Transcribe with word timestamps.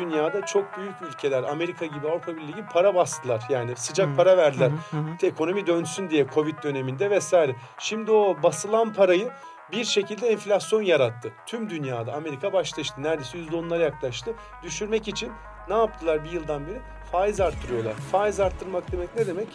dünyada 0.00 0.46
çok 0.46 0.76
büyük 0.76 1.02
ülkeler 1.02 1.42
Amerika 1.42 1.86
gibi 1.86 2.08
Avrupa 2.08 2.36
Birliği 2.36 2.54
gibi 2.54 2.66
para 2.72 2.94
bastılar. 2.94 3.42
Yani 3.48 3.76
sıcak 3.76 4.16
para 4.16 4.36
verdiler. 4.36 4.70
Hı 4.90 4.96
hı 4.96 5.00
hı. 5.00 5.26
Ekonomi 5.26 5.66
dönsün 5.66 6.10
diye 6.10 6.26
Covid 6.34 6.62
döneminde 6.62 7.10
vesaire. 7.10 7.56
Şimdi 7.78 8.10
o 8.10 8.42
basılan 8.42 8.92
parayı 8.92 9.30
bir 9.72 9.84
şekilde 9.84 10.28
enflasyon 10.28 10.82
yarattı. 10.82 11.32
Tüm 11.46 11.70
dünyada 11.70 12.12
Amerika 12.12 12.52
başta 12.52 12.80
işte 12.80 13.02
neredeyse 13.02 13.38
yüzde 13.38 13.56
onlara 13.56 13.82
yaklaştı. 13.82 14.34
Düşürmek 14.62 15.08
için 15.08 15.32
ne 15.68 15.74
yaptılar 15.74 16.24
bir 16.24 16.30
yıldan 16.30 16.66
beri? 16.66 16.80
Faiz 17.12 17.40
arttırıyorlar. 17.40 17.92
Faiz 17.92 18.40
arttırmak 18.40 18.92
demek 18.92 19.16
ne 19.16 19.26
demek? 19.26 19.48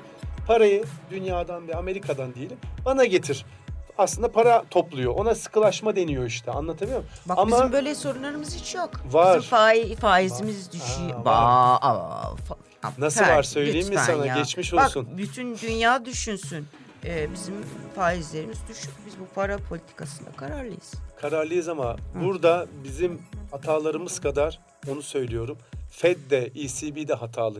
Parayı 0.47 0.83
dünyadan 1.11 1.67
ve 1.67 1.75
Amerika'dan 1.75 2.33
diyelim 2.33 2.57
bana 2.85 3.05
getir. 3.05 3.45
Aslında 3.97 4.31
para 4.31 4.63
topluyor. 4.69 5.13
Ona 5.15 5.35
sıkılaşma 5.35 5.95
deniyor 5.95 6.25
işte. 6.25 6.51
Anlatabiliyor 6.51 6.99
muyum? 6.99 7.13
Bak 7.25 7.37
Ama 7.37 7.57
bizim 7.57 7.71
böyle 7.71 7.95
sorunlarımız 7.95 8.55
hiç 8.55 8.75
yok. 8.75 8.89
Var. 9.11 9.37
Bizim 9.37 9.49
faiz, 9.49 9.95
faizimiz 9.99 10.71
düşüyor. 10.71 11.09
Aa, 11.09 11.21
Ba- 11.25 11.79
aa, 11.81 12.33
fa- 12.49 12.55
Nasıl 12.97 13.25
Fer, 13.25 13.37
var 13.37 13.43
söyleyeyim 13.43 13.89
mi 13.89 13.95
sana? 13.97 14.25
ya. 14.25 14.35
Geçmiş 14.37 14.73
Bak, 14.73 14.85
olsun. 14.87 15.07
bütün 15.17 15.57
dünya 15.57 16.05
düşünsün. 16.05 16.67
Ee, 17.05 17.27
bizim 17.33 17.53
faizlerimiz 17.95 18.57
düşük. 18.69 18.91
Biz 19.07 19.19
bu 19.19 19.25
para 19.35 19.57
politikasında 19.57 20.29
kararlıyız. 20.31 20.93
kararlıyız 21.21 21.69
ama 21.69 21.95
burada 22.23 22.65
bizim 22.83 23.21
hatalarımız 23.51 24.19
kadar 24.19 24.59
onu 24.91 25.01
söylüyorum. 25.01 25.57
Fed 25.91 26.17
de 26.29 26.45
ECB 26.55 27.07
de 27.07 27.13
hatalı. 27.13 27.59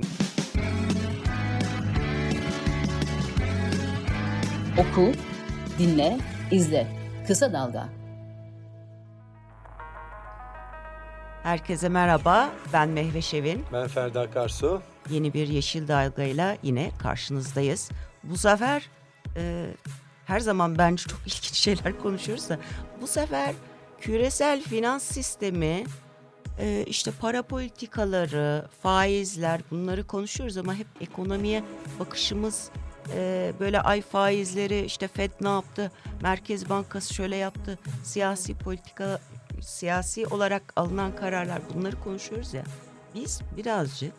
Oku, 4.78 5.12
dinle, 5.80 6.18
izle. 6.52 6.88
Kısa 7.28 7.54
Dalga. 7.54 7.90
Herkese 11.44 11.90
merhaba. 11.90 12.50
Ben 12.74 12.90
Mehve 12.90 13.22
Şevin. 13.22 13.66
Ben 13.74 13.88
Ferda 13.88 14.22
Akarsu. 14.22 14.82
Yeni 15.10 15.34
bir 15.34 15.48
Yeşil 15.48 15.88
Dalga'yla 15.88 16.58
yine 16.64 16.92
karşınızdayız. 17.00 17.92
Bu 18.24 18.38
sefer 18.38 18.90
e, 19.38 19.66
her 20.26 20.40
zaman 20.40 20.78
bence 20.78 21.04
çok 21.08 21.20
ilginç 21.26 21.54
şeyler 21.54 22.00
konuşuyoruz 22.00 22.50
da 22.50 22.60
bu 23.02 23.08
sefer 23.08 23.56
küresel 24.02 24.62
finans 24.62 25.04
sistemi 25.04 25.84
e, 26.60 26.84
işte 26.88 27.12
para 27.22 27.44
politikaları, 27.44 28.66
faizler 28.82 29.62
bunları 29.72 30.08
konuşuyoruz 30.08 30.58
ama 30.58 30.76
hep 30.76 30.88
ekonomiye 31.02 31.64
bakışımız 32.00 32.70
e, 33.14 33.54
böyle 33.60 33.82
ay 33.82 34.02
faizleri 34.02 34.86
işte 34.86 35.08
Fed 35.08 35.32
ne 35.42 35.50
yaptı, 35.50 35.92
Merkez 36.22 36.70
Bankası 36.70 37.14
şöyle 37.14 37.36
yaptı, 37.36 37.80
siyasi 38.04 38.58
politika 38.58 39.20
siyasi 39.62 40.28
olarak 40.28 40.74
alınan 40.76 41.16
kararlar 41.16 41.62
bunları 41.74 42.00
konuşuyoruz 42.04 42.54
ya. 42.54 42.64
Biz 43.16 43.42
birazcık 43.58 44.14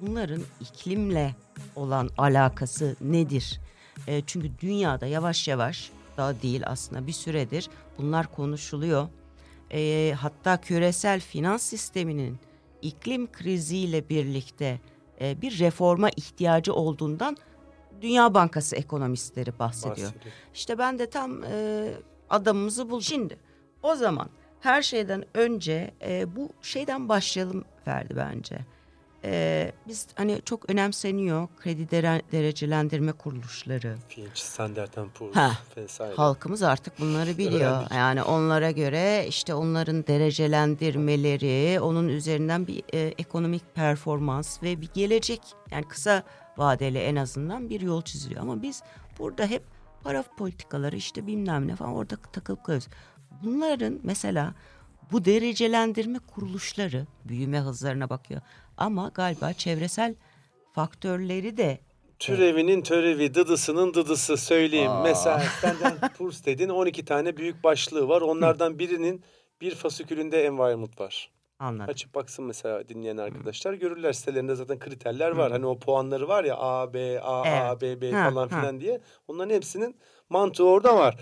bunların 0.00 0.42
iklimle 0.60 1.34
olan 1.76 2.10
alakası 2.18 2.96
nedir? 3.00 3.60
E, 4.06 4.22
çünkü 4.26 4.50
dünyada 4.58 5.06
yavaş 5.06 5.48
yavaş 5.48 5.90
daha 6.16 6.42
değil 6.42 6.62
aslında 6.66 7.06
bir 7.06 7.12
süredir 7.12 7.70
bunlar 7.98 8.34
konuşuluyor. 8.34 9.08
E, 9.72 10.12
hatta 10.20 10.60
küresel 10.60 11.20
finans 11.20 11.62
sisteminin 11.62 12.38
iklim 12.82 13.32
kriziyle 13.32 14.08
birlikte 14.08 14.80
e, 15.20 15.42
bir 15.42 15.58
reforma 15.58 16.10
ihtiyacı 16.10 16.74
olduğundan 16.74 17.36
Dünya 18.02 18.34
Bankası 18.34 18.76
ekonomistleri 18.76 19.58
bahsediyor. 19.58 19.96
bahsediyor. 19.96 20.34
İşte 20.54 20.78
ben 20.78 20.98
de 20.98 21.10
tam 21.10 21.44
e, 21.44 21.88
adamımızı 22.30 22.90
bul. 22.90 23.00
Şimdi 23.00 23.38
o 23.82 23.94
zaman 23.94 24.28
her 24.60 24.82
şeyden 24.82 25.24
önce 25.34 25.90
e, 26.02 26.36
bu 26.36 26.50
şeyden 26.62 27.08
başlayalım 27.08 27.64
Ferdi 27.84 28.16
bence. 28.16 28.58
E, 29.24 29.72
biz 29.88 30.06
hani 30.14 30.40
çok 30.44 30.70
önemseniyor 30.70 31.48
kredi 31.60 31.82
dere- 31.90 32.22
derecelendirme 32.32 33.12
kuruluşları. 33.12 33.96
Fitch, 34.08 34.36
Standard 34.40 34.92
Poor's 35.14 35.36
vesaire. 35.76 36.14
Halkımız 36.14 36.62
artık 36.62 37.00
bunları 37.00 37.38
biliyor. 37.38 37.82
Yani 37.94 38.22
onlara 38.22 38.70
göre 38.70 39.24
işte 39.28 39.54
onların 39.54 40.06
derecelendirmeleri, 40.06 41.80
onun 41.80 42.08
üzerinden 42.08 42.66
bir 42.66 42.82
e, 42.94 42.98
ekonomik 43.18 43.74
performans 43.74 44.62
ve 44.62 44.80
bir 44.80 44.88
gelecek 44.94 45.40
yani 45.70 45.88
kısa 45.88 46.22
vadeli 46.56 46.98
en 46.98 47.16
azından 47.16 47.70
bir 47.70 47.80
yol 47.80 48.02
çiziliyor. 48.02 48.42
Ama 48.42 48.62
biz 48.62 48.82
burada 49.18 49.46
hep 49.46 49.62
para 50.02 50.22
politikaları 50.22 50.96
işte 50.96 51.26
bilmem 51.26 51.68
ne 51.68 51.76
falan 51.76 51.94
orada 51.94 52.16
takılıp 52.32 52.64
kalıyoruz. 52.64 52.88
Bunların 53.42 54.00
mesela 54.02 54.54
bu 55.12 55.24
derecelendirme 55.24 56.18
kuruluşları 56.18 57.06
büyüme 57.24 57.60
hızlarına 57.60 58.10
bakıyor. 58.10 58.40
Ama 58.76 59.08
galiba 59.14 59.52
çevresel 59.52 60.14
faktörleri 60.72 61.56
de 61.56 61.78
Türevinin 62.18 62.82
törevi, 62.82 63.34
dıdısının 63.34 63.94
dıdısı 63.94 64.36
söyleyeyim. 64.36 64.92
Mesela 65.02 65.40
Standard 65.58 66.16
Poor's 66.18 66.46
dedin 66.46 66.68
12 66.68 67.04
tane 67.04 67.36
büyük 67.36 67.64
başlığı 67.64 68.08
var. 68.08 68.20
Onlardan 68.20 68.78
birinin 68.78 69.24
bir 69.60 69.74
fasikülünde 69.74 70.44
environment 70.44 71.00
var. 71.00 71.30
Anladım. 71.58 71.90
Açıp 71.90 72.14
baksın 72.14 72.44
mesela 72.44 72.88
dinleyen 72.88 73.16
arkadaşlar 73.16 73.72
görürler 73.74 74.12
sitelerinde 74.12 74.54
zaten 74.54 74.78
kriterler 74.78 75.30
var. 75.30 75.52
Hani 75.52 75.66
o 75.66 75.78
puanları 75.78 76.28
var 76.28 76.44
ya 76.44 76.56
A, 76.56 76.94
B, 76.94 77.20
A, 77.20 77.42
A, 77.42 77.68
Evet. 77.70 77.80
B, 77.82 78.00
B 78.00 78.12
Ha, 78.12 78.30
falan 78.30 78.48
ha. 78.48 78.60
filan 78.60 78.80
diye. 78.80 79.00
Onların 79.28 79.54
hepsinin 79.54 79.96
mantığı 80.28 80.64
orada 80.64 80.96
var. 80.96 81.16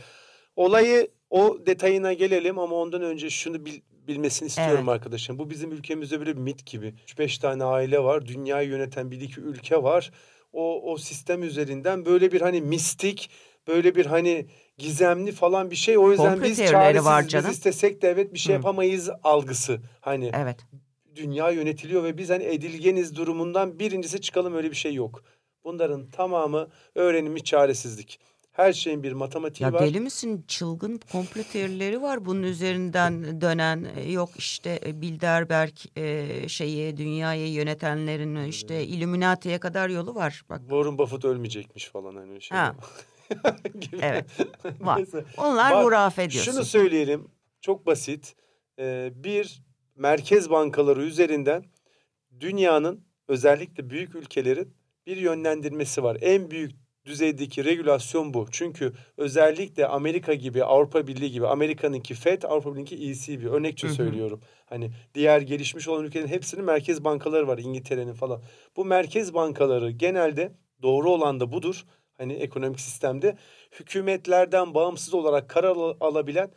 Olayı 0.57 1.09
o 1.31 1.59
detayına 1.67 2.13
gelelim 2.13 2.59
ama 2.59 2.77
ondan 2.77 3.03
önce 3.03 3.31
şunu 3.31 3.65
bil- 3.67 3.81
bilmesini 4.09 4.47
istiyorum 4.47 4.85
Evet. 4.89 4.89
arkadaşlar. 4.97 5.39
Bu 5.39 5.51
bizim 5.51 5.73
ülkemizde 5.73 6.19
böyle 6.19 6.37
bir 6.37 6.41
mit 6.41 6.67
gibi. 6.67 6.95
3-5 7.07 7.39
tane 7.41 7.65
aile 7.65 8.03
var. 8.05 8.27
Dünyayı 8.27 8.69
yöneten 8.69 9.11
bir 9.11 9.21
iki 9.21 9.41
ülke 9.41 9.83
var. 9.83 10.11
O, 10.53 10.93
o 10.93 10.97
sistem 10.97 11.43
üzerinden 11.43 12.05
böyle 12.05 12.33
bir 12.33 12.41
hani 12.41 12.61
mistik, 12.61 13.31
böyle 13.69 13.95
bir 13.95 14.07
hani 14.07 14.47
gizemli 14.79 15.33
falan 15.33 15.71
bir 15.71 15.77
şey. 15.77 15.99
O 15.99 16.11
yüzden 16.11 16.31
Komplo 16.31 16.45
biz 16.49 16.57
çaresiz, 16.71 17.05
var 17.05 17.23
biz 17.25 17.31
canım. 17.31 17.51
istesek 17.51 18.03
de 18.03 18.09
evet 18.09 18.35
bir 18.35 18.39
şey 18.39 18.53
Hı. 18.55 18.57
yapamayız 18.57 19.11
algısı. 19.25 19.81
Hani 20.01 20.31
Evet. 20.35 20.57
dünya 21.17 21.51
yönetiliyor 21.51 22.05
ve 22.05 22.19
biz 22.19 22.31
hani 22.31 22.45
edilgeniz 22.45 23.17
durumundan 23.17 23.79
birincisi 23.79 24.21
çıkalım 24.21 24.55
öyle 24.55 24.71
bir 24.71 24.77
şey 24.77 24.95
yok. 24.95 25.23
Bunların 25.65 26.11
tamamı 26.11 26.69
öğrenilmiş 26.95 27.45
çaresizlik. 27.45 28.21
Her 28.53 28.73
şeyin 28.73 29.03
bir 29.03 29.13
matematiği 29.13 29.65
Ya 29.67 29.73
var. 29.73 29.81
deli 29.83 30.01
misin? 30.01 30.45
Çılgın 30.49 31.01
komplo 31.13 31.43
teorileri 31.53 32.03
var 32.03 32.25
bunun 32.25 32.43
üzerinden 32.43 33.41
dönen. 33.41 33.87
e, 33.97 34.13
Yok 34.13 34.31
işte 34.39 34.81
e, 34.87 35.01
Bilderberg 35.01 35.73
e, 35.97 36.29
şeyi 36.49 36.97
dünyayı 36.97 37.53
yönetenlerin 37.53 38.45
işte 38.45 38.85
Illuminati'ye 38.85 39.59
kadar 39.59 39.89
yolu 39.89 40.15
var. 40.15 40.43
Bak 40.49 40.61
Warren 40.61 40.99
Buffett 40.99 41.25
ölmeyecekmiş 41.25 41.89
falan 41.89 42.17
hani 42.17 42.43
şey. 42.43 42.59
Ha. 42.59 42.75
evet 44.03 44.25
var. 44.81 44.97
Neyse. 44.97 45.25
Onlar 45.37 45.73
Bak, 45.73 45.85
diyorsun. 46.17 46.53
Şunu 46.53 46.65
söyleyelim. 46.65 47.29
Çok 47.61 47.87
basit. 47.87 48.35
Ee, 48.79 49.13
bir 49.15 49.63
merkez 49.95 50.51
bankaları 50.51 51.03
üzerinden 51.03 51.65
dünyanın 52.41 53.05
özellikle 53.29 53.91
büyük 53.91 54.15
ülkelerin 54.15 54.75
bir 55.07 55.17
yönlendirmesi 55.17 56.03
var. 56.03 56.19
En 56.21 56.51
büyük 56.51 56.73
düzeydeki 57.07 57.65
regülasyon 57.65 58.35
bu. 58.35 58.47
Çünkü 58.51 58.93
özellikle 59.17 59.87
Amerika 59.87 60.35
gibi, 60.35 60.65
Avrupa 60.65 61.07
Birliği 61.07 61.31
gibi, 61.31 61.47
Amerika'nınki 61.47 62.15
FED, 62.15 62.43
Avrupa 62.43 62.71
Birliği'ninki 62.71 63.11
ECB. 63.11 63.45
Örnekçe 63.45 63.87
Hı 63.87 63.91
hı. 63.91 63.95
söylüyorum. 63.95 64.41
Hani 64.67 64.91
diğer 65.15 65.41
gelişmiş 65.41 65.89
olan 65.89 66.05
ülkelerin 66.05 66.29
hepsinin 66.29 66.65
merkez 66.65 67.05
bankaları 67.05 67.49
var. 67.49 67.59
İngiltere'nin 67.59 68.15
falan. 68.15 68.43
Bu 68.77 68.85
merkez 68.85 69.35
bankaları 69.35 69.91
genelde 69.91 70.53
doğru 70.83 71.11
olan 71.11 71.41
da 71.41 71.53
budur. 71.53 71.85
Hani 72.19 72.33
ekonomik 72.33 72.81
sistemde 72.81 73.37
hükümetlerden 73.81 74.75
bağımsız 74.75 75.15
olarak 75.15 75.49
karar 75.51 75.77
al- 75.77 75.97
alabilen 76.01 76.51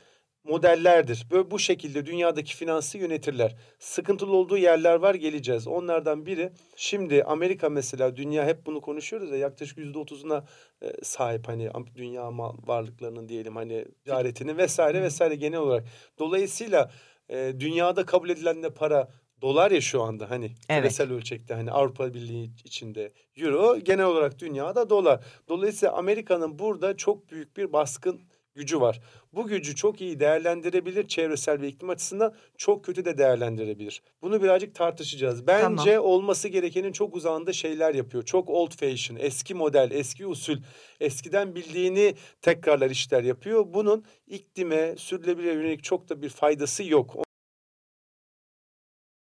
modellerdir. 0.44 1.28
Böyle 1.31 1.51
bu 1.51 1.59
şekilde 1.59 2.06
dünyadaki 2.06 2.56
finansı 2.56 2.97
yönetirler. 2.97 3.56
Sıkıntılı 3.80 4.36
olduğu 4.36 4.57
yerler 4.57 4.95
var 4.95 5.15
geleceğiz. 5.15 5.68
Onlardan 5.68 6.25
biri 6.25 6.51
şimdi 6.75 7.24
Amerika 7.24 7.69
mesela 7.69 8.15
dünya 8.15 8.45
hep 8.45 8.65
bunu 8.65 8.81
konuşuyoruz 8.81 9.31
ya 9.31 9.38
yaklaşık 9.38 9.77
yüzde 9.77 10.00
otuzuna 10.00 10.45
e, 10.81 10.92
sahip 11.04 11.48
hani 11.48 11.69
dünya 11.95 12.31
mal 12.31 12.53
varlıklarının 12.65 13.30
diyelim 13.30 13.56
hani 13.56 13.86
ticaretini 14.06 14.57
vesaire 14.57 15.01
vesaire 15.01 15.36
genel 15.36 15.60
olarak. 15.60 15.88
Dolayısıyla 16.19 16.92
e, 17.30 17.53
dünyada 17.60 18.06
kabul 18.06 18.30
edilen 18.30 18.63
de 18.63 18.69
para 18.74 19.07
dolar 19.42 19.72
ya 19.72 19.81
şu 19.81 20.01
anda 20.01 20.30
hani 20.30 20.45
Evet. 20.69 20.81
küresel 20.81 21.12
ölçekte 21.12 21.54
hani 21.54 21.72
Avrupa 21.72 22.13
Birliği 22.13 22.51
içinde 22.66 23.13
euro 23.38 23.80
genel 23.80 24.06
olarak 24.06 24.39
dünyada 24.39 24.89
dolar. 24.89 25.25
Dolayısıyla 25.50 25.94
Amerika'nın 25.94 26.60
burada 26.60 26.98
çok 26.98 27.31
büyük 27.31 27.57
bir 27.57 27.74
baskın 27.74 28.22
gücü 28.56 28.81
var. 28.81 29.01
Bu 29.34 29.48
gücü 29.48 29.75
çok 29.75 30.01
iyi 30.01 30.19
değerlendirebilir 30.19 31.07
çevresel 31.07 31.62
ve 31.62 31.68
iklim 31.68 31.89
açısından 31.89 32.36
çok 32.57 32.86
kötü 32.86 33.06
de 33.06 33.18
değerlendirebilir. 33.18 34.01
Bunu 34.22 34.44
birazcık 34.44 34.75
tartışacağız. 34.75 35.48
Bence 35.48 36.00
olması 36.00 36.48
gerekenin 36.48 36.92
çok 36.92 37.16
uzağında 37.16 37.54
şeyler 37.54 37.95
yapıyor. 37.95 38.24
Çok 38.24 38.50
old 38.50 38.72
fashion, 38.72 39.18
eski 39.19 39.54
model, 39.54 39.92
eski 39.92 40.28
usul, 40.28 40.57
eskiden 41.00 41.56
bildiğini 41.56 42.16
tekrarlar 42.42 42.89
işler 42.89 43.24
yapıyor. 43.24 43.66
Bunun 43.68 44.06
iklime, 44.28 44.95
sürdürülebilir 44.98 45.54
yönelik 45.54 45.84
çok 45.84 46.10
da 46.10 46.22
bir 46.22 46.30
faydası 46.30 46.84
yok. 46.84 47.26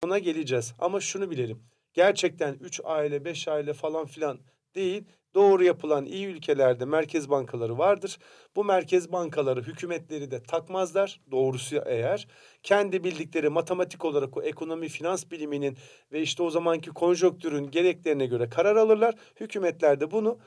Ona 0.04 0.18
geleceğiz 0.18 0.74
ama 0.78 1.00
şunu 1.00 1.30
bilelim. 1.30 1.62
Gerçekten 1.94 2.54
3 2.54 2.80
aile 2.84 3.24
5 3.24 3.48
aile 3.48 3.72
falan 3.72 4.06
filan 4.06 4.40
değil. 4.74 5.04
Doğru 5.34 5.64
yapılan 5.64 6.06
iyi 6.06 6.26
ülkelerde 6.26 6.84
merkez 6.84 7.30
bankaları 7.30 7.78
vardır. 7.78 8.18
Bu 8.56 8.64
merkez 8.64 9.12
bankaları 9.12 9.62
hükümetleri 9.62 10.30
de 10.30 10.42
takmazlar 10.42 11.20
doğrusu 11.30 11.82
eğer. 11.86 12.28
Kendi 12.62 13.04
bildikleri 13.04 13.48
matematik 13.48 14.04
olarak 14.04 14.36
o 14.36 14.42
ekonomi 14.42 14.88
finans 14.88 15.30
biliminin 15.30 15.76
ve 16.12 16.22
işte 16.22 16.42
o 16.42 16.50
zamanki 16.50 16.90
konjonktürün 16.90 17.70
gereklerine 17.70 18.26
göre 18.26 18.48
karar 18.48 18.76
alırlar. 18.76 19.14
Hükümetler 19.40 20.00
de 20.00 20.10
bunu 20.10 20.38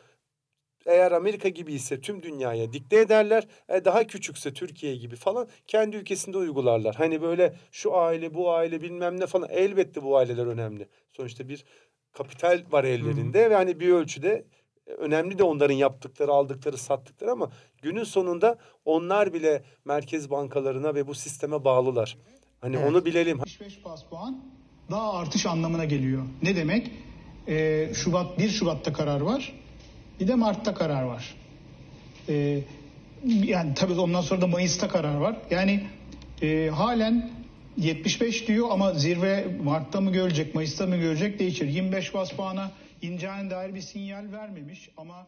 eğer 0.86 1.12
Amerika 1.12 1.50
gibi 1.50 1.74
ise 1.74 2.02
tüm 2.02 2.24
dünyaya 2.24 2.74
dikte 2.74 3.00
ederler. 3.00 3.48
E, 3.70 3.86
daha 3.86 4.08
küçükse 4.08 4.54
Türkiye 4.54 4.96
gibi 4.96 5.16
falan 5.16 5.48
kendi 5.68 5.96
ülkesinde 5.96 6.38
uygularlar. 6.38 6.96
Hani 6.96 7.22
böyle 7.22 7.56
şu 7.72 7.98
aile 7.98 8.34
bu 8.34 8.52
aile 8.52 8.82
bilmem 8.82 9.20
ne 9.20 9.28
falan 9.28 9.50
elbette 9.50 10.04
bu 10.04 10.18
aileler 10.18 10.46
önemli. 10.46 10.88
Sonuçta 11.12 11.50
bir 11.50 11.66
kapital 12.12 12.64
var 12.72 12.84
ellerinde 12.84 13.44
hmm. 13.44 13.52
ve 13.52 13.56
hani 13.56 13.80
bir 13.80 13.90
ölçüde 13.90 14.46
önemli 14.88 15.38
de 15.38 15.44
onların 15.44 15.76
yaptıkları, 15.76 16.32
aldıkları, 16.32 16.78
sattıkları 16.78 17.32
ama 17.32 17.52
günün 17.82 18.04
sonunda 18.04 18.58
onlar 18.86 19.34
bile 19.34 19.64
merkez 19.86 20.30
bankalarına 20.30 20.96
ve 20.96 21.08
bu 21.08 21.16
sisteme 21.16 21.64
bağlılar. 21.64 22.18
Hani 22.62 22.76
evet. 22.76 22.90
onu 22.90 23.06
bilelim. 23.06 23.38
75 23.38 23.86
bas 23.86 24.04
puan 24.10 24.44
daha 24.92 25.14
artış 25.14 25.46
anlamına 25.46 25.86
geliyor. 25.86 26.24
Ne 26.42 26.56
demek? 26.56 26.92
Ee, 27.48 27.92
Şubat 27.94 28.40
1 28.40 28.50
Şubat'ta 28.50 28.94
karar 28.94 29.22
var. 29.22 29.63
Bir 30.20 30.28
de 30.28 30.36
Mart'ta 30.36 30.74
karar 30.74 31.04
var. 31.04 31.36
Ee, 32.30 32.60
yani 33.26 33.74
tabii 33.74 33.94
ondan 33.94 34.22
sonra 34.22 34.42
da 34.42 34.48
Mayıs'ta 34.48 34.88
karar 34.88 35.16
var. 35.16 35.36
Yani 35.50 35.84
e, 36.42 36.70
halen 36.70 37.32
75 37.78 38.48
diyor 38.48 38.68
ama 38.72 38.94
zirve 38.94 39.46
Mart'ta 39.64 40.02
mı 40.02 40.12
görecek, 40.12 40.56
Mayıs'ta 40.56 40.88
mı 40.88 40.98
görecek 40.98 41.40
değişir. 41.40 41.68
25 41.68 42.14
bas 42.14 42.32
puana 42.32 42.72
ineceğine 43.02 43.50
dair 43.50 43.76
bir 43.76 43.82
sinyal 43.82 44.32
vermemiş 44.32 44.90
ama 44.98 45.28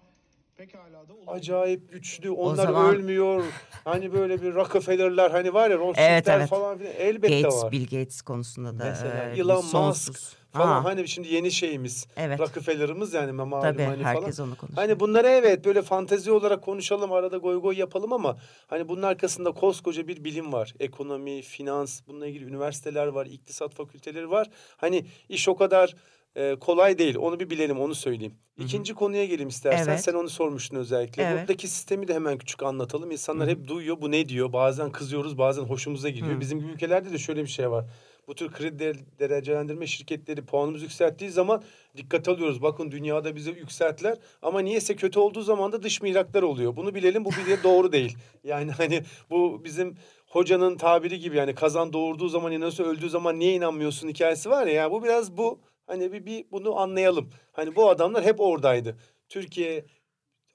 pekala 0.57 1.07
da 1.07 1.13
olabilir. 1.13 1.37
Acayip 1.37 1.91
güçlü. 1.91 2.31
Onlar 2.31 2.63
zaman... 2.63 2.95
ölmüyor. 2.95 3.43
hani 3.83 4.13
böyle 4.13 4.41
bir 4.41 4.53
Rockefeller'lar 4.53 5.31
hani 5.31 5.53
var 5.53 5.69
ya 5.69 5.77
Rothschild'ler 5.77 6.13
evet, 6.13 6.27
evet. 6.27 6.49
falan 6.49 6.77
filan 6.77 6.93
elbette 6.97 7.41
Gates, 7.41 7.63
var. 7.63 7.71
Bill 7.71 7.83
Gates 7.83 8.21
konusunda 8.21 8.79
da 8.79 8.85
Mesela 8.85 9.29
e, 9.29 9.39
Elon 9.39 9.65
Musk 9.73 10.37
falan 10.57 10.67
ha. 10.67 10.83
hani 10.83 11.07
şimdi 11.07 11.33
yeni 11.33 11.51
şeyimiz. 11.51 12.07
Evet. 12.17 12.39
Rockefeller'ımız 12.39 13.13
yani 13.13 13.31
malum 13.31 13.61
Tabii, 13.61 13.83
hani 13.83 14.03
herkes 14.03 14.37
falan. 14.37 14.49
onu 14.49 14.57
konuşuyor. 14.57 14.87
Hani 14.87 14.99
bunları 14.99 15.27
evet 15.27 15.65
böyle 15.65 15.81
fantezi 15.81 16.31
olarak 16.31 16.61
konuşalım 16.63 17.11
arada 17.11 17.37
goy 17.37 17.61
goy 17.61 17.77
yapalım 17.77 18.13
ama 18.13 18.37
hani 18.67 18.89
bunun 18.89 19.01
arkasında 19.01 19.51
koskoca 19.51 20.07
bir 20.07 20.23
bilim 20.23 20.53
var. 20.53 20.73
Ekonomi, 20.79 21.41
finans, 21.41 22.01
bununla 22.07 22.27
ilgili 22.27 22.45
üniversiteler 22.45 23.07
var, 23.07 23.25
iktisat 23.25 23.75
fakülteleri 23.75 24.31
var. 24.31 24.49
Hani 24.77 25.05
iş 25.29 25.49
o 25.49 25.55
kadar 25.55 25.95
e, 26.35 26.55
kolay 26.55 26.97
değil. 26.97 27.15
Onu 27.15 27.39
bir 27.39 27.49
bilelim, 27.49 27.79
onu 27.79 27.95
söyleyeyim. 27.95 28.35
İkinci 28.57 28.91
Hı-hı. 28.91 28.99
konuya 28.99 29.25
geleyim 29.25 29.49
istersen. 29.49 29.91
Evet. 29.91 30.03
Sen 30.03 30.13
onu 30.13 30.29
sormuştun 30.29 30.77
özellikle. 30.77 31.23
Evet. 31.23 31.39
Buradaki 31.39 31.67
sistemi 31.67 32.07
de 32.07 32.13
hemen 32.13 32.37
küçük 32.37 32.63
anlatalım. 32.63 33.11
İnsanlar 33.11 33.47
Hı-hı. 33.47 33.55
hep 33.55 33.67
duyuyor 33.67 34.01
bu 34.01 34.11
ne 34.11 34.29
diyor. 34.29 34.53
Bazen 34.53 34.91
kızıyoruz, 34.91 35.37
bazen 35.37 35.61
hoşumuza 35.61 36.09
gidiyor. 36.09 36.31
Hı-hı. 36.31 36.39
Bizim 36.39 36.59
gibi 36.59 36.71
ülkelerde 36.71 37.11
de 37.11 37.17
şöyle 37.17 37.43
bir 37.43 37.49
şey 37.49 37.71
var. 37.71 37.85
Bu 38.27 38.35
tür 38.35 38.51
kredi 38.51 38.93
derecelendirme 39.19 39.87
şirketleri 39.87 40.45
puanımız 40.45 40.83
yükselttiği 40.83 41.29
zaman 41.29 41.63
dikkat 41.97 42.27
alıyoruz. 42.27 42.61
Bakın 42.61 42.91
dünyada 42.91 43.35
bize 43.35 43.51
yükselttiler 43.51 44.17
ama 44.41 44.59
niyeyse 44.59 44.95
kötü 44.95 45.19
olduğu 45.19 45.41
zaman 45.41 45.71
da 45.71 45.83
dış 45.83 46.01
mihraklar 46.01 46.43
oluyor. 46.43 46.75
Bunu 46.75 46.95
bilelim 46.95 47.25
bu 47.25 47.29
bir 47.29 47.63
doğru 47.63 47.91
değil. 47.91 48.17
Yani 48.43 48.71
hani 48.71 49.03
bu 49.29 49.61
bizim 49.65 49.97
hocanın 50.27 50.77
tabiri 50.77 51.19
gibi 51.19 51.37
yani 51.37 51.55
kazan 51.55 51.93
doğurduğu 51.93 52.29
zaman 52.29 52.51
inanıyorsa 52.51 52.83
öldüğü 52.83 53.09
zaman 53.09 53.39
niye 53.39 53.53
inanmıyorsun 53.53 54.07
hikayesi 54.07 54.49
var 54.49 54.67
ya. 54.67 54.73
Yani 54.73 54.91
bu 54.91 55.03
biraz 55.03 55.37
bu 55.37 55.59
Hani 55.87 56.11
bir, 56.13 56.25
bir 56.25 56.45
bunu 56.51 56.79
anlayalım. 56.79 57.29
Hani 57.51 57.75
bu 57.75 57.89
adamlar 57.89 58.23
hep 58.23 58.39
oradaydı. 58.39 58.97
Türkiye 59.29 59.85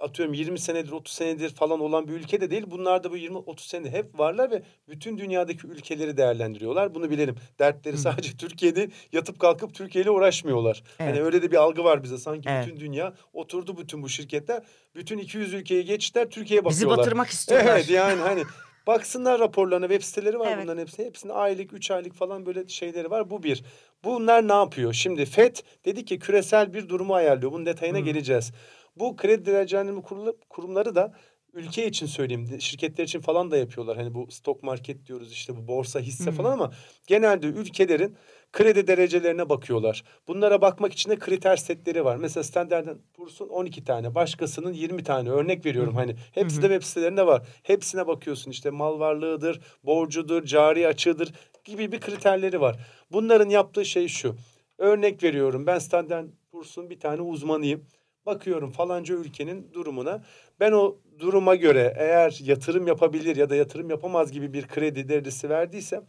atıyorum 0.01 0.35
20 0.35 0.59
senedir 0.59 0.93
30 0.93 1.15
senedir 1.15 1.51
falan 1.51 1.81
olan 1.81 2.09
bir 2.09 2.13
ülke 2.13 2.41
de 2.41 2.51
değil. 2.51 2.65
Bunlar 2.67 3.05
da 3.05 3.11
bu 3.11 3.17
20-30 3.17 3.61
senedir 3.61 3.91
hep 3.91 4.19
varlar 4.19 4.51
ve 4.51 4.63
bütün 4.89 5.19
dünyadaki 5.19 5.67
ülkeleri 5.67 6.17
değerlendiriyorlar. 6.17 6.95
Bunu 6.95 7.11
bilelim. 7.11 7.37
Dertleri 7.59 7.95
Hı. 7.95 8.01
sadece 8.01 8.37
Türkiye'de 8.37 8.91
yatıp 9.13 9.39
kalkıp 9.39 9.75
Türkiye 9.75 10.05
ile 10.05 10.11
uğraşmıyorlar. 10.11 10.83
Hani 10.99 11.09
evet. 11.09 11.19
Hani 11.19 11.27
öyle 11.27 11.43
de 11.43 11.51
bir 11.51 11.57
algı 11.57 11.85
var 11.85 12.03
bize. 12.03 12.19
Sanki 12.19 12.49
evet. 12.49 12.67
bütün 12.67 12.81
dünya 12.81 13.15
oturdu 13.33 13.77
bütün 13.77 14.03
bu 14.03 14.09
şirketler. 14.09 14.63
Bütün 14.95 15.19
200 15.19 15.55
ülkeye 15.55 15.83
geçtiler 15.83 16.31
Türkiye'ye 16.31 16.65
bakıyorlar. 16.65 16.91
Bizi 16.91 16.99
batırmak 16.99 17.29
istiyorlar. 17.29 17.71
Evet 17.71 17.91
yani 17.91 18.21
hani 18.21 18.43
Baksınlar 18.87 19.41
raporlarına, 19.41 19.89
web 19.89 20.03
siteleri 20.03 20.39
var 20.39 20.53
evet. 20.53 20.65
bunların 20.65 20.81
hepsine. 20.81 21.07
Hepsinin 21.07 21.33
aylık, 21.33 21.73
üç 21.73 21.91
aylık 21.91 22.15
falan 22.15 22.47
böyle 22.47 22.69
şeyleri 22.69 23.11
var. 23.11 23.31
Bu 23.31 23.43
bir. 23.43 23.63
Bunlar 24.05 24.49
ne 24.49 24.53
yapıyor? 24.53 24.93
Şimdi 24.93 25.27
FED 25.27 25.57
dedi 25.85 26.05
ki 26.05 26.19
küresel 26.19 26.75
bir 26.75 26.89
durumu 26.89 27.15
ayarlıyor. 27.15 27.53
Bunun 27.53 27.67
detayına 27.67 27.99
hmm. 27.99 28.05
geleceğiz. 28.05 28.53
Bu 28.97 29.17
kredi 29.17 29.47
derecelendirme 29.47 30.03
kurumları 30.49 30.95
da 30.95 31.15
ülke 31.53 31.87
için 31.87 32.07
söyleyeyim 32.07 32.61
şirketler 32.61 33.05
için 33.05 33.21
falan 33.21 33.51
da 33.51 33.57
yapıyorlar. 33.57 33.97
Hani 33.97 34.15
bu 34.15 34.31
stock 34.31 34.63
market 34.63 35.07
diyoruz 35.07 35.33
işte 35.33 35.57
bu 35.57 35.69
borsa 35.69 36.01
hisse 36.01 36.31
hmm. 36.31 36.37
falan 36.37 36.53
ama 36.53 36.73
genelde 37.07 37.47
ülkelerin 37.47 38.17
kredi 38.53 38.87
derecelerine 38.87 39.49
bakıyorlar. 39.49 40.05
Bunlara 40.29 40.61
bakmak 40.63 40.93
için 40.93 41.11
de 41.11 41.19
kriter 41.19 41.57
setleri 41.57 42.05
var. 42.05 42.17
Mesela 42.17 42.45
Standard 42.45 42.89
Poor's'un 43.15 43.49
12 43.49 43.85
tane, 43.85 44.15
başkasının 44.15 44.73
20 44.73 45.05
tane 45.05 45.31
örnek 45.31 45.67
veriyorum 45.67 45.95
hani. 45.95 46.17
Hepsi 46.33 46.63
de 46.63 46.67
web 46.67 46.83
sitelerinde 46.83 47.27
var. 47.27 47.47
Hepsine 47.63 48.07
bakıyorsun 48.07 48.51
işte 48.51 48.71
mal 48.71 49.01
varlığıdır, 49.01 49.61
borcudur, 49.85 50.45
cari 50.45 50.87
açığıdır 50.87 51.33
gibi 51.65 51.93
bir 51.93 52.01
kriterleri 52.01 52.61
var. 52.61 52.77
Bunların 53.13 53.49
yaptığı 53.49 53.85
şey 53.85 54.09
şu. 54.09 54.37
Örnek 54.79 55.23
veriyorum 55.23 55.67
ben 55.67 55.79
Standard 55.79 56.27
Poor's'un 56.53 56.91
bir 56.91 57.01
tane 57.01 57.23
uzmanıyım. 57.23 57.87
Bakıyorum 58.27 58.71
falanca 58.71 59.15
ülkenin 59.15 59.73
durumuna. 59.73 60.25
Ben 60.61 60.73
o 60.73 60.97
duruma 61.19 61.55
göre 61.55 61.95
eğer 61.99 62.39
yatırım 62.43 62.87
yapabilir 62.87 63.37
ya 63.37 63.51
da 63.51 63.57
yatırım 63.57 63.91
yapamaz 63.91 64.33
gibi 64.33 64.53
bir 64.53 64.67
kredi 64.67 65.09
derecesi 65.09 65.51
verdiysem 65.51 66.05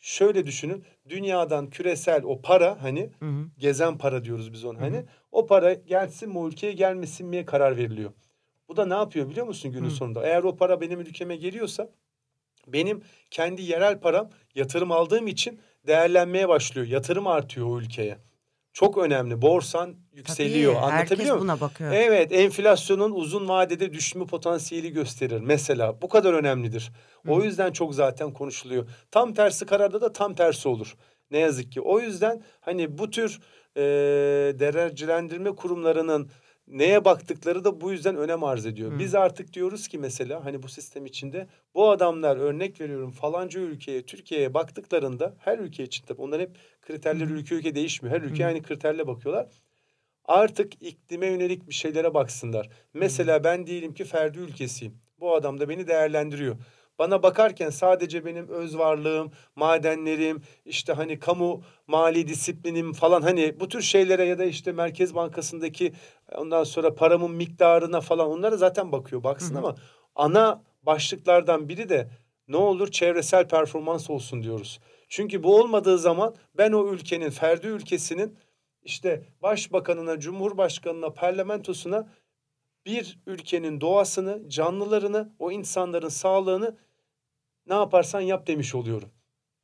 şöyle 0.00 0.46
düşünün. 0.46 0.84
Dünyadan 1.08 1.70
küresel 1.70 2.22
o 2.24 2.42
para 2.42 2.82
hani 2.82 3.10
hı 3.18 3.26
hı. 3.26 3.44
gezen 3.58 3.98
para 3.98 4.24
diyoruz 4.24 4.52
biz 4.52 4.64
ona 4.64 4.80
hani. 4.80 4.96
Hı 4.96 5.00
hı. 5.00 5.06
O 5.32 5.46
para 5.46 5.74
gelsin 5.74 6.28
mi 6.28 6.38
o 6.38 6.48
ülkeye 6.48 6.72
gelmesin 6.72 7.26
miye 7.26 7.44
karar 7.44 7.76
veriliyor. 7.76 8.12
Bu 8.68 8.76
da 8.76 8.86
ne 8.86 8.94
yapıyor 8.94 9.28
biliyor 9.28 9.46
musun 9.46 9.72
günün 9.72 9.86
hı. 9.86 9.90
sonunda? 9.90 10.26
Eğer 10.26 10.42
o 10.42 10.56
para 10.56 10.80
benim 10.80 11.00
ülkeme 11.00 11.36
geliyorsa 11.36 11.90
benim 12.66 13.02
kendi 13.30 13.62
yerel 13.62 14.00
param 14.00 14.30
yatırım 14.54 14.92
aldığım 14.92 15.26
için 15.26 15.60
değerlenmeye 15.86 16.48
başlıyor. 16.48 16.86
Yatırım 16.86 17.26
artıyor 17.26 17.66
o 17.66 17.80
ülkeye 17.80 18.18
çok 18.72 18.98
önemli. 18.98 19.42
Borsan 19.42 19.94
yükseliyor. 20.12 20.74
Tabii, 20.74 20.84
Anlatabiliyor 20.84 21.34
muyum? 21.34 21.48
buna 21.48 21.60
bakıyor. 21.60 21.92
Evet, 21.92 22.32
enflasyonun 22.32 23.12
uzun 23.12 23.48
vadede 23.48 23.92
düşme 23.92 24.26
potansiyeli 24.26 24.92
gösterir. 24.92 25.40
Mesela 25.40 26.02
bu 26.02 26.08
kadar 26.08 26.32
önemlidir. 26.34 26.92
Hı. 27.26 27.32
O 27.32 27.42
yüzden 27.42 27.72
çok 27.72 27.94
zaten 27.94 28.32
konuşuluyor. 28.32 28.88
Tam 29.10 29.34
tersi 29.34 29.66
kararda 29.66 30.00
da 30.00 30.12
tam 30.12 30.34
tersi 30.34 30.68
olur. 30.68 30.94
Ne 31.30 31.38
yazık 31.38 31.72
ki. 31.72 31.80
O 31.80 32.00
yüzden 32.00 32.42
hani 32.60 32.98
bu 32.98 33.10
tür 33.10 33.40
e, 33.76 33.82
derecelendirme 34.58 35.54
kurumlarının 35.54 36.30
neye 36.72 37.04
baktıkları 37.04 37.64
da 37.64 37.80
bu 37.80 37.92
yüzden 37.92 38.16
önem 38.16 38.44
arz 38.44 38.66
ediyor. 38.66 38.92
Hı. 38.92 38.98
Biz 38.98 39.14
artık 39.14 39.52
diyoruz 39.52 39.88
ki 39.88 39.98
mesela 39.98 40.44
hani 40.44 40.62
bu 40.62 40.68
sistem 40.68 41.06
içinde 41.06 41.46
bu 41.74 41.90
adamlar 41.90 42.36
örnek 42.36 42.80
veriyorum 42.80 43.10
falanca 43.10 43.60
ülkeye, 43.60 44.02
Türkiye'ye 44.02 44.54
baktıklarında 44.54 45.34
her 45.38 45.58
ülke 45.58 45.82
için 45.82 46.04
tabii 46.06 46.22
onların 46.22 46.44
hep 46.44 46.56
kriterleri 46.82 47.30
Hı. 47.30 47.34
ülke 47.34 47.54
ülke 47.54 47.74
değişmiyor. 47.74 48.16
Her 48.16 48.22
ülke 48.22 48.42
Hı. 48.42 48.46
aynı 48.46 48.62
kriterle 48.62 49.06
bakıyorlar. 49.06 49.46
Artık 50.24 50.82
iklime 50.82 51.26
yönelik 51.26 51.68
bir 51.68 51.74
şeylere 51.74 52.14
baksınlar. 52.14 52.68
Mesela 52.94 53.44
ben 53.44 53.66
diyelim 53.66 53.94
ki 53.94 54.04
Ferdi 54.04 54.38
ülkesiyim. 54.38 54.98
Bu 55.20 55.34
adam 55.34 55.60
da 55.60 55.68
beni 55.68 55.86
değerlendiriyor. 55.86 56.56
Bana 56.98 57.22
bakarken 57.22 57.70
sadece 57.70 58.24
benim 58.24 58.48
öz 58.48 58.78
varlığım, 58.78 59.32
madenlerim, 59.56 60.42
işte 60.64 60.92
hani 60.92 61.18
kamu 61.18 61.62
mali 61.86 62.28
disiplinim 62.28 62.92
falan 62.92 63.22
hani 63.22 63.60
bu 63.60 63.68
tür 63.68 63.82
şeylere 63.82 64.24
ya 64.24 64.38
da 64.38 64.44
işte 64.44 64.72
Merkez 64.72 65.14
Bankası'ndaki 65.14 65.92
ondan 66.34 66.64
sonra 66.64 66.94
paramın 66.94 67.30
miktarına 67.30 68.00
falan 68.00 68.28
onlara 68.28 68.56
zaten 68.56 68.92
bakıyor 68.92 69.22
baksın 69.22 69.54
Hı-hı. 69.54 69.58
ama 69.58 69.76
ana 70.14 70.62
başlıklardan 70.82 71.68
biri 71.68 71.88
de 71.88 72.08
ne 72.48 72.56
olur 72.56 72.90
çevresel 72.90 73.48
performans 73.48 74.10
olsun 74.10 74.42
diyoruz. 74.42 74.80
Çünkü 75.08 75.42
bu 75.42 75.60
olmadığı 75.60 75.98
zaman 75.98 76.34
ben 76.54 76.72
o 76.72 76.92
ülkenin, 76.92 77.30
ferdi 77.30 77.66
ülkesinin 77.66 78.38
işte 78.82 79.22
başbakanına, 79.42 80.20
cumhurbaşkanına, 80.20 81.10
parlamentosuna 81.10 82.08
bir 82.86 83.18
ülkenin 83.26 83.80
doğasını, 83.80 84.48
canlılarını, 84.48 85.32
o 85.38 85.52
insanların 85.52 86.08
sağlığını 86.08 86.78
ne 87.66 87.74
yaparsan 87.74 88.20
yap 88.20 88.46
demiş 88.46 88.74
oluyorum. 88.74 89.10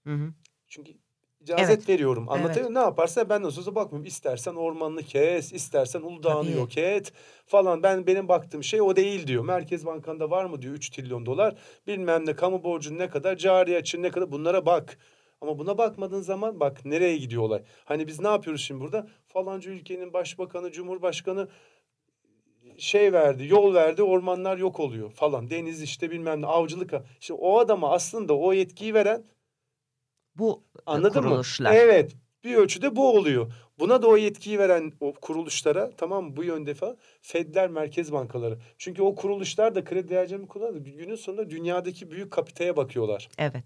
Hı 0.07 0.15
hı. 0.15 0.35
Çünkü 0.69 0.93
icazet 1.41 1.79
evet. 1.79 1.89
veriyorum. 1.89 2.29
Anlatıyor 2.29 2.67
evet. 2.67 2.77
Ne 2.77 2.79
yaparsa 2.79 3.29
ben 3.29 3.43
nasıl 3.43 3.61
olsa 3.61 3.75
bakmıyorum. 3.75 4.07
İstersen 4.07 4.55
ormanını 4.55 5.03
kes, 5.03 5.53
istersen 5.53 6.01
Uludağ'ını 6.01 6.51
yok 6.51 6.79
et 6.79 7.13
falan. 7.47 7.83
Ben 7.83 8.07
benim 8.07 8.29
baktığım 8.29 8.65
şey 8.65 8.83
o 8.83 8.97
değil 8.97 9.27
diyor. 9.27 9.45
Merkez 9.45 9.87
Bankası'nda 9.87 10.31
var 10.31 10.45
mı 10.45 10.63
diyor 10.63 10.75
3 10.75 10.91
trilyon 10.91 11.27
dolar. 11.27 11.55
Bilmem 11.87 12.27
ne 12.27 12.37
kamu 12.37 12.65
borcun 12.65 12.99
ne 12.99 13.11
kadar, 13.11 13.37
cari 13.37 13.77
açın 13.77 14.03
ne 14.03 14.11
kadar 14.11 14.33
bunlara 14.33 14.67
bak. 14.67 14.99
Ama 15.41 15.59
buna 15.59 15.79
bakmadığın 15.79 16.21
zaman 16.21 16.61
bak 16.61 16.85
nereye 16.85 17.17
gidiyor 17.17 17.43
olay. 17.43 17.63
Hani 17.85 18.07
biz 18.07 18.21
ne 18.21 18.29
yapıyoruz 18.29 18.63
şimdi 18.63 18.81
burada? 18.81 19.09
Falanca 19.27 19.71
ülkenin 19.71 20.13
başbakanı, 20.13 20.73
cumhurbaşkanı 20.73 21.49
şey 22.78 23.12
verdi, 23.12 23.47
yol 23.47 23.75
verdi, 23.75 24.02
ormanlar 24.02 24.58
yok 24.58 24.80
oluyor 24.80 25.11
falan. 25.11 25.50
Deniz 25.50 25.82
işte 25.82 26.11
bilmem 26.11 26.42
ne, 26.42 26.47
avcılık. 26.47 26.92
İşte 27.20 27.35
o 27.35 27.58
adama 27.58 27.92
aslında 27.92 28.35
o 28.38 28.52
yetkiyi 28.52 28.94
veren 28.94 29.25
Bu 30.37 30.62
Anladın 30.87 31.20
kuruluşlar. 31.23 31.70
mı? 31.70 31.76
Evet. 31.76 32.12
Bir 32.44 32.54
ölçüde 32.54 32.97
bu 32.97 33.16
oluyor. 33.16 33.52
Buna 33.78 34.02
da 34.02 34.06
o 34.06 34.16
yetkiyi 34.16 34.58
veren 34.58 34.92
o 35.00 35.12
kuruluşlara 35.12 35.90
tamam? 35.97 36.37
Bu 36.37 36.44
yönde 36.44 36.75
falan 36.75 36.97
Fedler 37.23 37.68
merkez 37.70 38.12
bankaları. 38.12 38.58
Çünkü 38.78 39.02
o 39.02 39.14
kuruluşlar 39.14 39.75
da 39.75 39.85
kredi 39.85 40.08
değerlendirme 40.08 40.47
kullanıyor. 40.47 40.85
Günün 40.85 41.14
sonunda 41.16 41.50
dünyadaki 41.50 42.11
büyük 42.11 42.30
kapitaya 42.30 42.76
bakıyorlar. 42.76 43.28
Evet. 43.38 43.64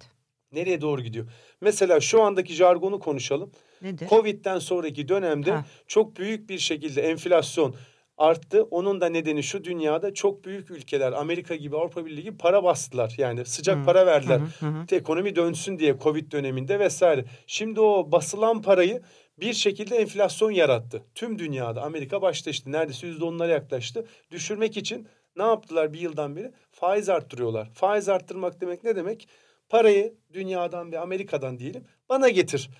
Nereye 0.52 0.80
doğru 0.80 1.02
gidiyor? 1.02 1.26
Mesela 1.60 2.00
şu 2.00 2.22
andaki 2.22 2.54
jargonu 2.54 2.98
konuşalım. 3.00 3.52
Nedir? 3.82 4.08
Covid'den 4.08 4.58
sonraki 4.58 5.08
dönemde 5.08 5.50
Ha. 5.52 5.64
çok 5.86 6.16
büyük 6.16 6.48
bir 6.50 6.58
şekilde 6.58 7.02
enflasyon 7.02 7.74
arttı. 8.22 8.62
Onun 8.62 9.00
da 9.00 9.06
nedeni 9.08 9.42
şu 9.42 9.64
dünyada 9.64 10.14
çok 10.14 10.44
büyük 10.44 10.70
ülkeler 10.70 11.12
Amerika 11.12 11.54
gibi 11.54 11.76
Avrupa 11.76 12.06
Birliği 12.06 12.22
gibi 12.22 12.36
para 12.36 12.64
bastılar. 12.64 13.14
Yani 13.18 13.44
sıcak 13.44 13.78
Hı. 13.78 13.84
para 13.84 14.06
verdiler. 14.06 14.40
Hı 14.60 14.66
hı. 14.66 14.96
Ekonomi 14.96 15.36
dönsün 15.36 15.78
diye 15.78 15.98
Covid 16.02 16.32
döneminde 16.32 16.78
vesaire. 16.78 17.24
Şimdi 17.46 17.80
o 17.80 18.12
basılan 18.12 18.62
parayı 18.62 19.02
bir 19.40 19.52
şekilde 19.52 19.96
enflasyon 19.96 20.50
yarattı. 20.50 21.02
Tüm 21.14 21.38
dünyada 21.38 21.82
Amerika 21.82 22.22
başta 22.22 22.50
işte 22.50 22.72
neredeyse 22.72 23.06
yüzde 23.06 23.24
onlara 23.24 23.52
yaklaştı. 23.52 24.06
Düşürmek 24.30 24.76
için 24.76 25.08
ne 25.36 25.42
yaptılar 25.42 25.92
bir 25.92 26.00
yıldan 26.00 26.36
beri? 26.36 26.52
Faiz 26.70 27.08
arttırıyorlar. 27.08 27.70
Faiz 27.74 28.08
arttırmak 28.08 28.60
demek 28.60 28.84
ne 28.84 28.96
demek? 28.96 29.28
Parayı 29.68 30.14
dünyadan 30.32 30.92
ve 30.92 30.98
Amerika'dan 30.98 31.58
diyelim 31.58 31.84
bana 32.08 32.28
getir. 32.28 32.70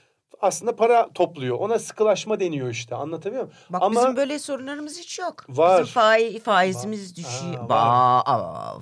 Aslında 0.41 0.77
para 0.77 1.09
topluyor. 1.15 1.59
Ona 1.59 1.79
sıkılaşma 1.79 2.41
deniyor 2.41 2.69
işte. 2.71 2.95
Anlatabiliyor 2.95 3.45
muyum? 3.45 3.59
Bak 3.71 3.83
Ama 3.83 4.01
bizim 4.01 4.17
böyle 4.17 4.39
sorunlarımız 4.39 4.99
hiç 4.99 5.19
yok. 5.19 5.45
Var. 5.49 5.83
Bizim 5.83 5.93
faiz, 5.95 6.43
faizimiz 6.43 7.17
düşüyor. 7.17 7.55
Ba- 7.69 8.23
aa, 8.27 8.79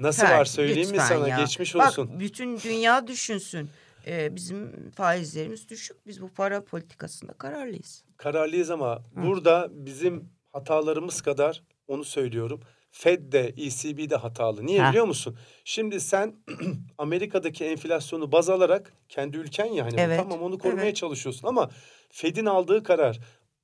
Nasıl 0.00 0.22
Fer, 0.26 0.38
var 0.38 0.44
söyleyeyim 0.44 0.90
mi 0.90 0.98
sana? 1.00 1.28
ya. 1.28 1.38
Geçmiş 1.38 1.74
Bak, 1.74 1.88
olsun. 1.88 2.20
bütün 2.20 2.60
dünya 2.60 3.06
düşünsün. 3.06 3.70
Ee, 4.06 4.34
bizim 4.36 4.90
faizlerimiz 4.96 5.68
düşük. 5.68 6.06
Biz 6.06 6.22
bu 6.22 6.28
para 6.28 6.64
politikasında 6.64 7.32
kararlıyız. 7.32 8.04
kararlıyız 8.16 8.70
ama 8.70 8.98
burada 9.16 9.68
bizim 9.70 10.28
hatalarımız 10.52 11.22
kadar 11.22 11.62
onu 11.88 12.04
söylüyorum. 12.04 12.60
Fed 12.90 13.32
de 13.32 13.54
ECB 13.56 14.10
de 14.10 14.16
hatalı. 14.16 14.66
Niye 14.66 14.80
Ha. 14.80 14.90
biliyor 14.90 15.04
musun? 15.06 15.36
Şimdi 15.64 16.00
sen 16.00 16.34
Amerika'daki 16.98 17.64
enflasyonu 17.64 18.32
baz 18.32 18.48
alarak 18.50 18.92
kendi 19.08 19.36
ülken 19.36 19.66
ya 19.66 19.84
hani 19.84 20.00
Evet, 20.00 20.20
tamam 20.20 20.42
onu 20.42 20.58
korumaya 20.58 20.84
evet. 20.86 20.96
çalışıyorsun 20.96 21.48
ama 21.48 21.70
Fed'in 22.10 22.46
aldığı 22.46 22.82
karar 22.82 23.20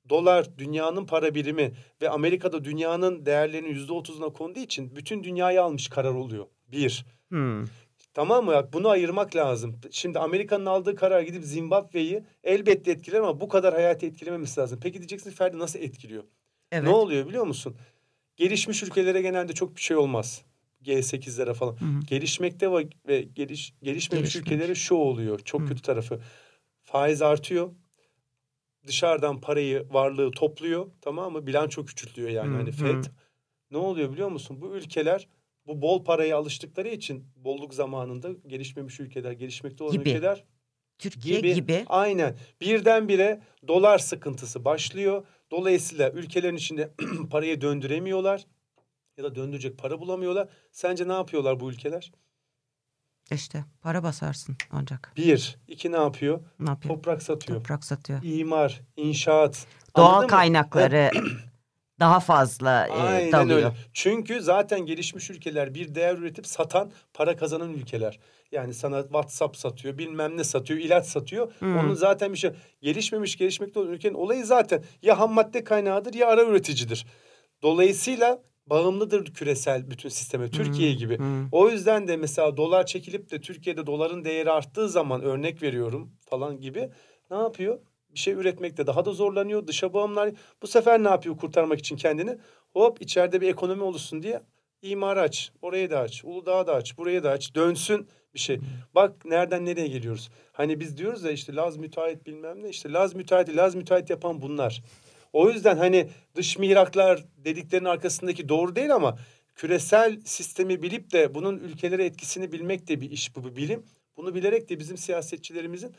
dolar 0.09 0.57
dünyanın 0.57 1.05
para 1.05 1.35
birimi 1.35 1.71
ve 2.01 2.09
Amerika'da 2.09 2.63
dünyanın 2.63 3.25
değerlerinin 3.25 3.69
yüzde 3.69 3.93
otuzuna 3.93 4.29
konduğu 4.29 4.59
için 4.59 4.95
bütün 4.95 5.23
dünyayı 5.23 5.61
almış 5.63 5.87
karar 5.87 6.13
oluyor. 6.13 6.45
Bir. 6.67 7.05
Hmm. 7.29 7.65
Tamam 8.13 8.45
mı? 8.45 8.69
Bunu 8.73 8.89
ayırmak 8.89 9.35
lazım. 9.35 9.79
Şimdi 9.91 10.19
Amerika'nın 10.19 10.65
aldığı 10.65 10.95
karar 10.95 11.21
gidip 11.21 11.43
Zimbabwe'yi 11.43 12.23
elbette 12.43 12.91
etkiler 12.91 13.19
ama 13.19 13.41
bu 13.41 13.47
kadar 13.47 13.73
hayatı 13.73 14.05
etkilememesi 14.05 14.59
lazım. 14.59 14.79
Peki 14.83 14.97
diyeceksin 14.99 15.31
Ferdi 15.31 15.59
nasıl 15.59 15.79
etkiliyor? 15.79 16.23
Evet. 16.71 16.83
Ne 16.83 16.89
oluyor 16.89 17.27
biliyor 17.27 17.45
musun? 17.47 17.77
Gelişmiş 18.37 18.83
ülkelere 18.83 19.21
genelde 19.21 19.53
çok 19.53 19.75
bir 19.75 19.81
şey 19.81 19.97
olmaz. 19.97 20.41
G8'lere 20.83 21.53
falan. 21.53 21.71
Hı 21.81 21.85
hı. 21.85 21.99
Gelişmekte 22.07 22.71
ve 22.71 22.87
ve 23.07 23.21
geliş, 23.21 23.73
gelişmemiş 23.83 24.09
Gelişmemiş. 24.33 24.35
ülkelere 24.35 24.75
şu 24.75 24.95
oluyor. 24.95 25.39
Çok 25.39 25.61
Hı. 25.61 25.65
kötü 25.65 25.81
tarafı. 25.81 26.19
Faiz 26.83 27.21
artıyor. 27.21 27.71
Dışarıdan 28.87 29.41
parayı, 29.41 29.85
varlığı 29.89 30.31
topluyor. 30.31 30.87
Tamam 31.01 31.33
mı? 31.33 31.47
Bilanço 31.47 31.85
küçültüyor 31.85 32.29
yani. 32.29 32.53
Hı, 32.53 32.55
Hani 32.57 32.69
hı. 32.69 32.71
FED 32.71 33.03
ne 33.71 33.77
oluyor 33.77 34.11
biliyor 34.13 34.29
musun? 34.29 34.61
Bu 34.61 34.75
ülkeler 34.75 35.27
bu 35.67 35.81
bol 35.81 36.03
paraya 36.03 36.37
alıştıkları 36.37 36.87
için 36.87 37.25
bolluk 37.35 37.73
zamanında 37.73 38.29
gelişmemiş 38.47 38.99
ülkeler, 38.99 39.31
gelişmekte 39.31 39.83
olan 39.83 39.93
Gibi. 39.93 40.09
ülkeler 40.09 40.43
Türkiye 40.99 41.37
gibi. 41.39 41.53
gibi. 41.53 41.83
Aynen. 41.87 42.37
Birdenbire 42.61 43.41
dolar 43.67 43.97
sıkıntısı 43.99 44.65
başlıyor. 44.65 45.25
Dolayısıyla 45.51 46.09
ülkelerin 46.11 46.55
içinde 46.55 46.91
parayı 47.31 47.61
döndüremiyorlar 47.61 48.45
ya 49.17 49.23
da 49.23 49.35
döndürecek 49.35 49.77
para 49.77 49.99
bulamıyorlar. 49.99 50.47
Sence 50.71 51.07
ne 51.07 51.13
yapıyorlar 51.13 51.59
bu 51.59 51.69
ülkeler? 51.71 52.11
İşte 53.31 53.65
para 53.81 54.03
basarsın 54.03 54.57
ancak. 54.71 55.13
Bir. 55.17 55.57
iki 55.67 55.91
ne 55.91 55.95
yapıyor? 55.97 56.39
Ne 56.59 56.69
yapıyor? 56.69 56.95
Toprak 56.95 57.23
satıyor. 57.23 57.59
Toprak 57.59 57.83
satıyor. 57.83 58.19
İmar, 58.23 58.81
inşaat. 58.95 59.67
Doğal 59.97 60.27
kaynakları 60.27 61.11
daha 61.99 62.19
fazla 62.19 62.87
e, 62.87 62.91
Aynen 62.91 63.31
dalıyor. 63.31 63.57
öyle. 63.57 63.71
Çünkü 63.93 64.41
zaten 64.41 64.79
gelişmiş 64.79 65.29
ülkeler 65.29 65.73
bir 65.73 65.95
değer 65.95 66.17
üretip 66.17 66.47
satan, 66.47 66.91
para 67.13 67.35
kazanan 67.35 67.73
ülkeler. 67.73 68.19
Yani 68.51 68.73
sana 68.73 69.01
WhatsApp 69.01 69.57
satıyor, 69.57 69.97
bilmem 69.97 70.37
ne 70.37 70.43
satıyor, 70.43 70.79
ilaç 70.79 71.05
satıyor. 71.05 71.51
Hmm. 71.59 71.77
Onun 71.77 71.93
zaten 71.93 72.33
bir 72.33 72.37
şey 72.37 72.51
gelişmemiş, 72.81 73.37
gelişmekte 73.37 73.79
olan 73.79 73.91
ülkenin 73.91 74.13
olayı 74.13 74.45
zaten 74.45 74.83
ya 75.01 75.19
ham 75.19 75.33
madde 75.33 75.63
kaynağıdır 75.63 76.13
ya 76.13 76.27
ara 76.27 76.43
üreticidir. 76.43 77.05
Dolayısıyla 77.61 78.43
bağımlıdır 78.67 79.25
küresel 79.25 79.91
bütün 79.91 80.09
sisteme, 80.09 80.49
Türkiye 80.49 80.93
gibi. 80.93 81.17
Hmm. 81.17 81.49
O 81.51 81.69
yüzden 81.69 82.07
de 82.07 82.17
mesela 82.17 82.57
dolar 82.57 82.85
çekilip 82.85 83.31
de 83.31 83.41
Türkiye'de 83.41 83.85
doların 83.85 84.25
değeri 84.25 84.51
arttığı 84.51 84.89
zaman 84.89 85.21
örnek 85.21 85.61
veriyorum 85.63 86.11
falan 86.29 86.61
gibi 86.61 86.89
ne 87.31 87.37
yapıyor? 87.37 87.79
Bir 88.13 88.19
şey 88.19 88.33
üretmekte 88.33 88.87
daha 88.87 89.05
da 89.05 89.11
zorlanıyor. 89.11 89.67
Dışa 89.67 89.93
bağımlar 89.93 90.31
bu 90.61 90.67
sefer 90.67 91.03
ne 91.03 91.09
yapıyor 91.09 91.37
kurtarmak 91.37 91.79
için 91.79 91.95
kendini? 91.95 92.37
Hop 92.73 93.01
içeride 93.01 93.41
bir 93.41 93.49
ekonomi 93.49 93.83
oluşsun 93.83 94.23
diye 94.23 94.41
imar 94.81 95.17
aç. 95.17 95.51
Orayı 95.61 95.89
da 95.89 95.99
aç. 95.99 96.23
Uludağ'ı 96.23 96.67
da 96.67 96.75
aç. 96.75 96.97
Burayı 96.97 97.23
da 97.23 97.31
aç. 97.31 97.55
Dönsün 97.55 98.07
bir 98.33 98.39
şey. 98.39 98.59
Bak 98.95 99.25
nereden 99.25 99.65
nereye 99.65 99.87
geliyoruz. 99.87 100.29
Hani 100.51 100.79
biz 100.79 100.97
diyoruz 100.97 101.23
ya 101.23 101.31
işte 101.31 101.55
Laz 101.55 101.77
müteahhit 101.77 102.25
bilmem 102.25 102.63
ne. 102.63 102.69
işte 102.69 102.91
Laz 102.91 103.15
müteahhit, 103.15 103.55
Laz 103.57 103.75
müteahhit 103.75 104.09
yapan 104.09 104.41
bunlar. 104.41 104.83
O 105.33 105.49
yüzden 105.49 105.77
hani 105.77 106.09
dış 106.35 106.57
mihraklar 106.57 107.25
dediklerinin 107.37 107.89
arkasındaki 107.89 108.49
doğru 108.49 108.75
değil 108.75 108.95
ama 108.95 109.17
küresel 109.55 110.21
sistemi 110.25 110.81
bilip 110.81 111.11
de 111.11 111.35
bunun 111.35 111.57
ülkelere 111.57 112.05
etkisini 112.05 112.51
bilmek 112.51 112.87
de 112.87 113.01
bir 113.01 113.11
iş 113.11 113.35
bu 113.35 113.45
bir 113.45 113.55
bilim. 113.55 113.83
Bunu 114.17 114.35
bilerek 114.35 114.69
de 114.69 114.79
bizim 114.79 114.97
siyasetçilerimizin 114.97 115.95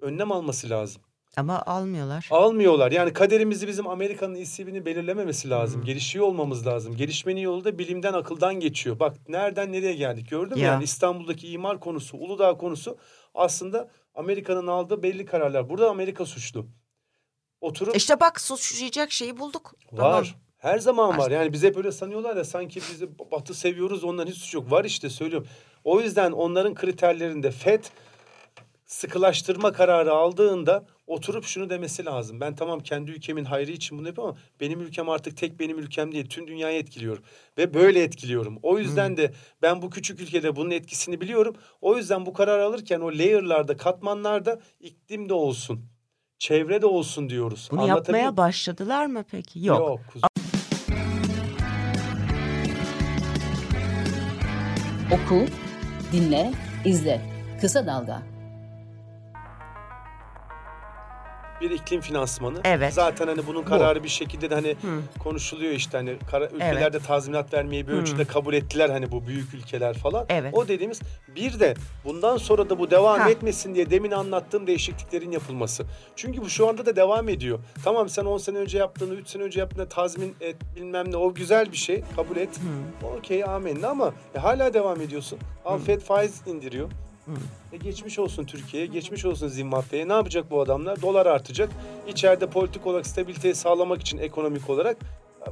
önlem 0.00 0.32
alması 0.32 0.70
lazım. 0.70 1.02
Ama 1.36 1.62
almıyorlar. 1.62 2.28
Almıyorlar. 2.30 2.92
Yani 2.92 3.12
kaderimizi 3.12 3.68
bizim 3.68 3.86
Amerika'nın 3.88 4.34
isibini 4.34 4.86
belirlememesi 4.86 5.50
lazım. 5.50 5.84
Gelişiyor 5.84 6.26
olmamız 6.26 6.66
lazım. 6.66 6.96
Gelişmenin 6.96 7.40
yolu 7.40 7.64
da 7.64 7.78
bilimden, 7.78 8.12
akıldan 8.12 8.60
geçiyor. 8.60 8.98
Bak 8.98 9.16
nereden 9.28 9.72
nereye 9.72 9.94
geldik 9.94 10.30
gördün 10.30 10.56
mü? 10.56 10.62
Ya. 10.62 10.72
Yani 10.72 10.84
İstanbul'daki 10.84 11.48
imar 11.48 11.80
konusu, 11.80 12.16
Uludağ 12.16 12.56
konusu 12.56 12.98
aslında 13.34 13.90
Amerika'nın 14.14 14.66
aldığı 14.66 15.02
belli 15.02 15.24
kararlar. 15.24 15.68
Burada 15.68 15.90
Amerika 15.90 16.26
suçlu. 16.26 16.66
Oturup 17.60 17.96
İşte 17.96 18.20
bak 18.20 18.40
suçlayacak 18.40 19.12
şeyi 19.12 19.38
bulduk. 19.38 19.74
Var. 19.92 19.96
Tamam. 19.96 20.24
Her 20.58 20.78
zaman 20.78 21.18
var. 21.18 21.30
Yani 21.30 21.52
bize 21.52 21.74
böyle 21.74 21.92
sanıyorlar 21.92 22.36
ya 22.36 22.44
sanki 22.44 22.80
bizi 22.92 23.18
batı 23.32 23.54
seviyoruz 23.54 24.04
onların 24.04 24.30
hiç 24.30 24.38
suçu 24.38 24.56
yok. 24.58 24.70
Var 24.70 24.84
işte 24.84 25.10
söylüyorum. 25.10 25.48
O 25.84 26.00
yüzden 26.00 26.32
onların 26.32 26.74
kriterlerinde 26.74 27.50
FED 27.50 27.84
sıkılaştırma 28.86 29.72
kararı 29.72 30.12
aldığında 30.12 30.86
oturup 31.10 31.44
şunu 31.44 31.70
demesi 31.70 32.04
lazım. 32.04 32.40
Ben 32.40 32.54
tamam 32.54 32.80
kendi 32.80 33.10
ülkemin 33.10 33.44
hayrı 33.44 33.70
için 33.70 33.98
bunu 33.98 34.06
yapıyorum 34.06 34.34
ama 34.34 34.42
benim 34.60 34.80
ülkem 34.80 35.08
artık 35.08 35.36
tek 35.36 35.60
benim 35.60 35.78
ülkem 35.78 36.12
değil. 36.12 36.28
Tüm 36.28 36.46
dünyayı 36.48 36.78
etkiliyorum. 36.78 37.22
Ve 37.58 37.74
böyle 37.74 38.02
etkiliyorum. 38.02 38.58
O 38.62 38.78
yüzden 38.78 39.16
de 39.16 39.32
ben 39.62 39.82
bu 39.82 39.90
küçük 39.90 40.20
ülkede 40.20 40.56
bunun 40.56 40.70
etkisini 40.70 41.20
biliyorum. 41.20 41.56
O 41.80 41.96
yüzden 41.96 42.26
bu 42.26 42.32
karar 42.32 42.58
alırken 42.58 43.00
o 43.00 43.08
layer'larda, 43.08 43.76
katmanlarda 43.76 44.60
iklim 44.80 45.28
de 45.28 45.34
olsun. 45.34 45.84
Çevre 46.38 46.82
de 46.82 46.86
olsun 46.86 47.28
diyoruz. 47.28 47.68
Bunu 47.70 47.86
yapmaya 47.86 48.36
başladılar 48.36 49.06
mı 49.06 49.24
peki? 49.30 49.66
Yok. 49.66 49.78
Yok. 49.78 50.00
kuzum. 50.12 50.28
Oku, 55.12 55.46
dinle, 56.12 56.52
izle. 56.84 57.20
Kısa 57.60 57.86
Dalga. 57.86 58.39
Bir 61.60 61.70
iklim 61.70 62.00
finansmanı. 62.00 62.60
Evet. 62.64 62.94
Zaten 62.94 63.26
hani 63.26 63.46
bunun 63.46 63.62
kararı 63.62 64.04
bir 64.04 64.08
şekilde 64.08 64.50
de 64.50 64.54
hani 64.54 64.68
Hı. 64.70 65.18
konuşuluyor 65.22 65.72
işte 65.72 65.96
hani 65.96 66.16
kara, 66.30 66.46
ülkeler 66.48 66.92
de 66.92 66.98
tazminat 66.98 67.54
vermeyi 67.54 67.88
bir 67.88 67.92
ölçüde 67.92 68.24
kabul 68.24 68.54
ettiler 68.54 68.90
hani 68.90 69.10
bu 69.12 69.26
büyük 69.26 69.54
ülkeler 69.54 69.98
falan. 69.98 70.26
Evet. 70.28 70.54
O 70.54 70.68
dediğimiz 70.68 71.00
bir 71.36 71.60
de 71.60 71.74
bundan 72.04 72.36
sonra 72.36 72.70
da 72.70 72.78
bu 72.78 72.90
devam 72.90 73.20
Ha. 73.20 73.30
etmesin 73.30 73.74
diye 73.74 73.90
demin 73.90 74.10
anlattığım 74.10 74.66
değişikliklerin 74.66 75.30
yapılması. 75.30 75.84
Çünkü 76.16 76.40
bu 76.42 76.48
şu 76.50 76.68
anda 76.68 76.86
da 76.86 76.96
devam 76.96 77.28
ediyor. 77.28 77.58
Tamam 77.84 78.08
sen 78.08 78.24
10 78.24 78.38
sene 78.38 78.58
önce 78.58 78.78
yaptığını, 78.78 79.14
3 79.14 79.28
sene 79.28 79.42
önce 79.42 79.60
yaptığını 79.60 79.88
tazmin 79.88 80.36
et 80.40 80.56
bilmem 80.76 81.12
ne 81.12 81.16
o 81.16 81.34
güzel 81.34 81.72
bir 81.72 81.76
şey 81.76 82.02
kabul 82.16 82.36
et. 82.36 82.48
Okey 83.18 83.44
amenna 83.44 83.88
ama 83.88 84.14
e, 84.34 84.38
hala 84.38 84.74
devam 84.74 85.00
ediyorsun. 85.00 85.38
Al 85.64 85.78
Fed 85.78 86.00
faiz 86.00 86.46
indiriyor. 86.46 86.90
E 87.72 87.76
geçmiş 87.76 88.18
olsun 88.18 88.44
Türkiye'ye, 88.44 88.86
geçmiş 88.86 89.24
olsun 89.24 89.48
Zimmat 89.48 89.92
Bey'e. 89.92 90.08
Ne 90.08 90.12
yapacak 90.12 90.50
bu 90.50 90.60
adamlar? 90.60 91.02
Dolar 91.02 91.26
artacak. 91.26 91.70
İçeride 92.08 92.46
politik 92.46 92.86
olarak 92.86 93.06
stabiliteyi 93.06 93.54
sağlamak 93.54 94.00
için 94.00 94.18
ekonomik 94.18 94.70
olarak 94.70 94.96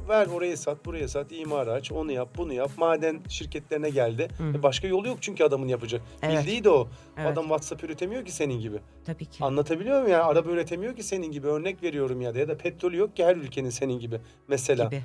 ver 0.09 0.27
oraya 0.27 0.57
sat, 0.57 0.85
buraya 0.85 1.07
sat, 1.07 1.31
imar 1.31 1.67
aç, 1.67 1.91
onu 1.91 2.11
yap, 2.11 2.29
bunu 2.37 2.53
yap. 2.53 2.71
Maden 2.77 3.19
şirketlerine 3.29 3.89
geldi. 3.89 4.27
E 4.55 4.63
başka 4.63 4.87
yolu 4.87 5.07
yok 5.07 5.17
çünkü 5.21 5.43
adamın 5.43 5.67
yapacak. 5.67 6.01
Evet. 6.21 6.39
Bildiği 6.39 6.63
de 6.63 6.69
o. 6.69 6.87
Evet. 7.17 7.27
Adam 7.31 7.43
WhatsApp 7.43 7.83
üretemiyor 7.83 8.25
ki 8.25 8.31
senin 8.31 8.59
gibi. 8.59 8.77
Tabii 9.05 9.25
ki. 9.25 9.43
Anlatabiliyor 9.43 9.95
muyum 9.95 10.11
ya? 10.11 10.23
Araba 10.25 10.49
üretemiyor 10.49 10.95
ki 10.95 11.03
senin 11.03 11.31
gibi. 11.31 11.47
Örnek 11.47 11.83
veriyorum 11.83 12.21
ya 12.21 12.35
da 12.35 12.39
ya 12.39 12.47
da 12.47 12.57
petrolü 12.57 12.97
yok 12.97 13.15
ki 13.15 13.25
her 13.25 13.35
ülkenin 13.35 13.69
senin 13.69 13.99
gibi. 13.99 14.19
Mesela. 14.47 14.85
gibi. 14.85 15.03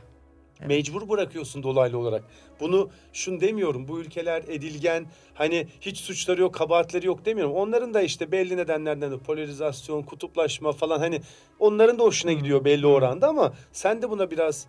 Evet. 0.60 0.68
Mecbur 0.68 1.08
bırakıyorsun 1.08 1.62
dolaylı 1.62 1.98
olarak. 1.98 2.24
Bunu 2.60 2.90
şunu 3.12 3.40
demiyorum. 3.40 3.88
Bu 3.88 4.00
ülkeler 4.00 4.42
edilgen, 4.48 5.06
hani 5.34 5.66
hiç 5.80 5.98
suçları 5.98 6.40
yok, 6.40 6.54
kabahatleri 6.54 7.06
yok 7.06 7.24
demiyorum. 7.24 7.54
Onların 7.54 7.94
da 7.94 8.02
işte 8.02 8.32
belli 8.32 8.56
nedenlerden 8.56 9.12
de 9.12 9.18
polarizasyon, 9.18 10.02
kutuplaşma 10.02 10.72
falan 10.72 10.98
hani 10.98 11.20
onların 11.58 11.98
da 11.98 12.02
hoşuna 12.02 12.32
gidiyor 12.32 12.64
belli 12.64 12.86
oranda 12.86 13.28
ama 13.28 13.52
sen 13.72 14.02
de 14.02 14.10
buna 14.10 14.30
biraz 14.30 14.66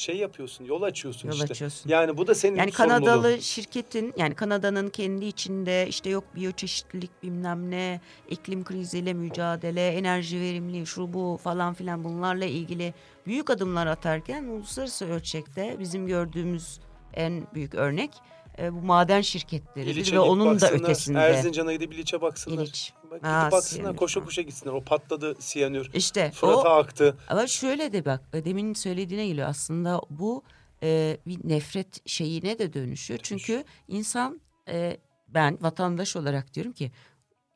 şey 0.00 0.16
yapıyorsun, 0.16 0.64
yol 0.64 0.82
açıyorsun 0.82 1.28
Yol 1.28 1.34
işte. 1.34 1.44
açıyorsun. 1.52 1.90
Yani 1.90 2.16
bu 2.16 2.26
da 2.26 2.34
senin 2.34 2.56
Yani 2.56 2.72
sorumluluğun. 2.72 3.04
Kanadalı 3.04 3.42
şirketin 3.42 4.14
yani 4.16 4.34
Kanada'nın 4.34 4.88
kendi 4.88 5.24
içinde 5.24 5.86
işte 5.88 6.10
yok 6.10 6.24
biyoçeşitlilik 6.34 7.22
bilmem 7.22 7.70
ne, 7.70 8.00
iklim 8.28 8.64
kriziyle 8.64 9.12
mücadele, 9.12 9.88
enerji 9.88 10.40
verimliliği 10.40 10.86
şu 10.86 11.12
bu 11.12 11.40
falan 11.44 11.74
filan 11.74 12.04
bunlarla 12.04 12.44
ilgili 12.44 12.94
büyük 13.26 13.50
adımlar 13.50 13.86
atarken 13.86 14.44
uluslararası 14.44 15.06
ölçekte 15.12 15.76
bizim 15.78 16.06
gördüğümüz 16.06 16.80
en 17.14 17.46
büyük 17.54 17.74
örnek 17.74 18.10
e, 18.58 18.72
bu 18.74 18.82
maden 18.82 19.20
şirketleri 19.20 19.90
İliç'e 19.90 20.16
ve 20.16 20.20
onun 20.20 20.60
da 20.60 20.70
ötesinde. 20.70 21.18
Erzincan'a 21.18 21.72
gidip 21.72 21.94
İliç'e 21.94 22.20
baksınlar. 22.20 22.62
İliç. 22.62 22.92
Bak, 23.04 23.10
gidip 23.10 23.24
Ha, 23.24 23.48
baksınlar, 23.52 23.82
siyanür 23.82 23.96
koşa 23.96 24.24
koşa 24.24 24.42
gitsinler. 24.42 24.72
O 24.72 24.84
patladı 24.84 25.34
siyanür. 25.38 25.90
İşte 25.94 26.30
Fırat'a 26.30 26.56
o 26.56 26.78
aktı. 26.78 27.16
ama 27.28 27.46
şöyle 27.46 27.92
de 27.92 28.04
bak 28.04 28.20
e, 28.32 28.44
demin 28.44 28.74
söylediğine 28.74 29.26
geliyor 29.26 29.48
aslında 29.48 30.00
bu 30.10 30.42
e, 30.82 31.18
bir 31.26 31.38
nefret 31.48 32.08
şeyine 32.08 32.58
de 32.58 32.72
dönüşüyor. 32.72 33.20
Çünkü 33.22 33.64
insan 33.88 34.40
e, 34.68 34.96
ben 35.28 35.58
vatandaş 35.60 36.16
olarak 36.16 36.54
diyorum 36.54 36.72
ki 36.72 36.92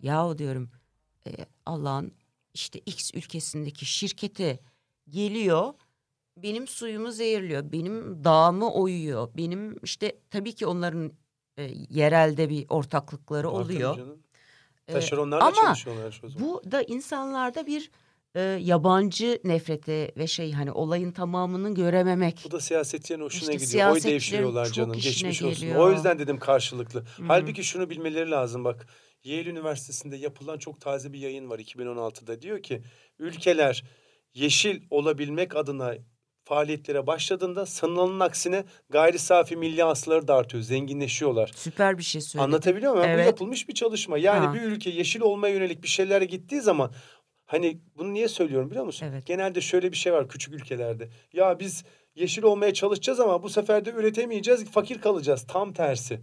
yahu 0.00 0.38
diyorum 0.38 0.70
e, 1.26 1.30
Allah'ın 1.66 2.12
işte 2.54 2.78
X 2.78 3.10
ülkesindeki 3.14 3.86
şirketi 3.86 4.60
geliyor 5.08 5.74
benim 6.36 6.66
suyumu 6.66 7.12
zehirliyor, 7.12 7.72
benim 7.72 8.24
dağımı 8.24 8.72
oyuyor, 8.72 9.28
benim 9.36 9.76
işte 9.82 10.16
tabii 10.30 10.54
ki 10.54 10.66
onların 10.66 11.12
e, 11.58 11.70
yerelde 11.90 12.48
bir 12.48 12.66
ortaklıkları 12.68 13.52
Var 13.52 13.60
oluyor. 13.60 13.98
E, 14.88 14.92
Taşeronlarla 14.92 15.44
ama 15.44 15.54
çalışıyorlar 15.54 16.12
şu 16.12 16.28
zaman. 16.28 16.48
bu 16.48 16.70
da 16.70 16.82
insanlarda 16.82 17.66
bir 17.66 17.90
e, 18.34 18.40
yabancı 18.40 19.40
nefreti 19.44 20.12
ve 20.16 20.26
şey 20.26 20.52
hani 20.52 20.72
olayın 20.72 21.12
tamamını 21.12 21.74
görememek. 21.74 22.42
Bu 22.44 22.50
da 22.50 22.60
siyasetçilerin 22.60 23.22
hoşuna 23.22 23.52
İşte 23.52 23.64
gidiyor. 23.64 23.90
Oy 23.90 24.02
devşiriyorlar 24.02 24.66
canım. 24.66 24.92
Geçmiş 24.92 25.42
olsun. 25.42 25.60
geliyor. 25.60 25.76
O 25.80 25.92
yüzden 25.92 26.18
dedim 26.18 26.38
karşılıklı. 26.38 27.04
Halbuki 27.26 27.64
şunu 27.64 27.90
bilmeleri 27.90 28.30
lazım 28.30 28.64
bak. 28.64 28.86
Yale 29.24 29.50
Üniversitesi'nde 29.50 30.16
yapılan 30.16 30.58
çok 30.58 30.80
taze 30.80 31.12
bir 31.12 31.18
yayın 31.18 31.50
var 31.50 31.58
2016'da. 31.58 32.42
Diyor 32.42 32.62
ki 32.62 32.82
ülkeler 33.18 33.84
yeşil 34.34 34.82
olabilmek 34.90 35.56
adına 35.56 35.94
faaliyetlere 36.44 37.06
başladığında 37.06 37.66
sanılanın 37.66 38.20
aksine 38.20 38.64
gayri 38.90 39.18
safi 39.18 39.56
milli 39.56 39.82
hasıları 39.82 40.28
da 40.28 40.34
artıyor. 40.34 40.62
Zenginleşiyorlar. 40.62 41.50
Süper 41.56 41.98
bir 41.98 42.02
şey 42.02 42.20
söyledin. 42.20 42.44
Anlatabiliyor 42.52 42.92
muyum? 42.92 43.08
Evet. 43.08 43.24
Bu 43.24 43.26
yapılmış 43.28 43.68
bir 43.68 43.74
çalışma. 43.74 44.18
Yani 44.18 44.46
Ha. 44.46 44.54
bir 44.54 44.62
ülke 44.62 44.90
yeşil 44.90 45.20
olmaya 45.20 45.54
yönelik 45.54 45.82
bir 45.82 45.88
şeylere 45.88 46.24
gittiği 46.24 46.60
zaman 46.60 46.92
hani 47.46 47.78
bunu 47.96 48.12
niye 48.12 48.28
söylüyorum 48.28 48.70
biliyor 48.70 48.84
musun? 48.84 49.06
Evet. 49.10 49.26
Genelde 49.26 49.60
şöyle 49.60 49.92
bir 49.92 49.96
şey 49.96 50.12
var 50.12 50.28
küçük 50.28 50.54
ülkelerde. 50.54 51.08
Ya 51.32 51.60
biz 51.60 51.84
yeşil 52.14 52.42
olmaya 52.42 52.74
çalışacağız 52.74 53.20
ama 53.20 53.42
bu 53.42 53.48
sefer 53.48 53.84
de 53.84 53.90
üretemeyeceğiz, 53.90 54.64
fakir 54.70 55.00
kalacağız. 55.00 55.46
Tam 55.48 55.72
tersi. 55.72 56.20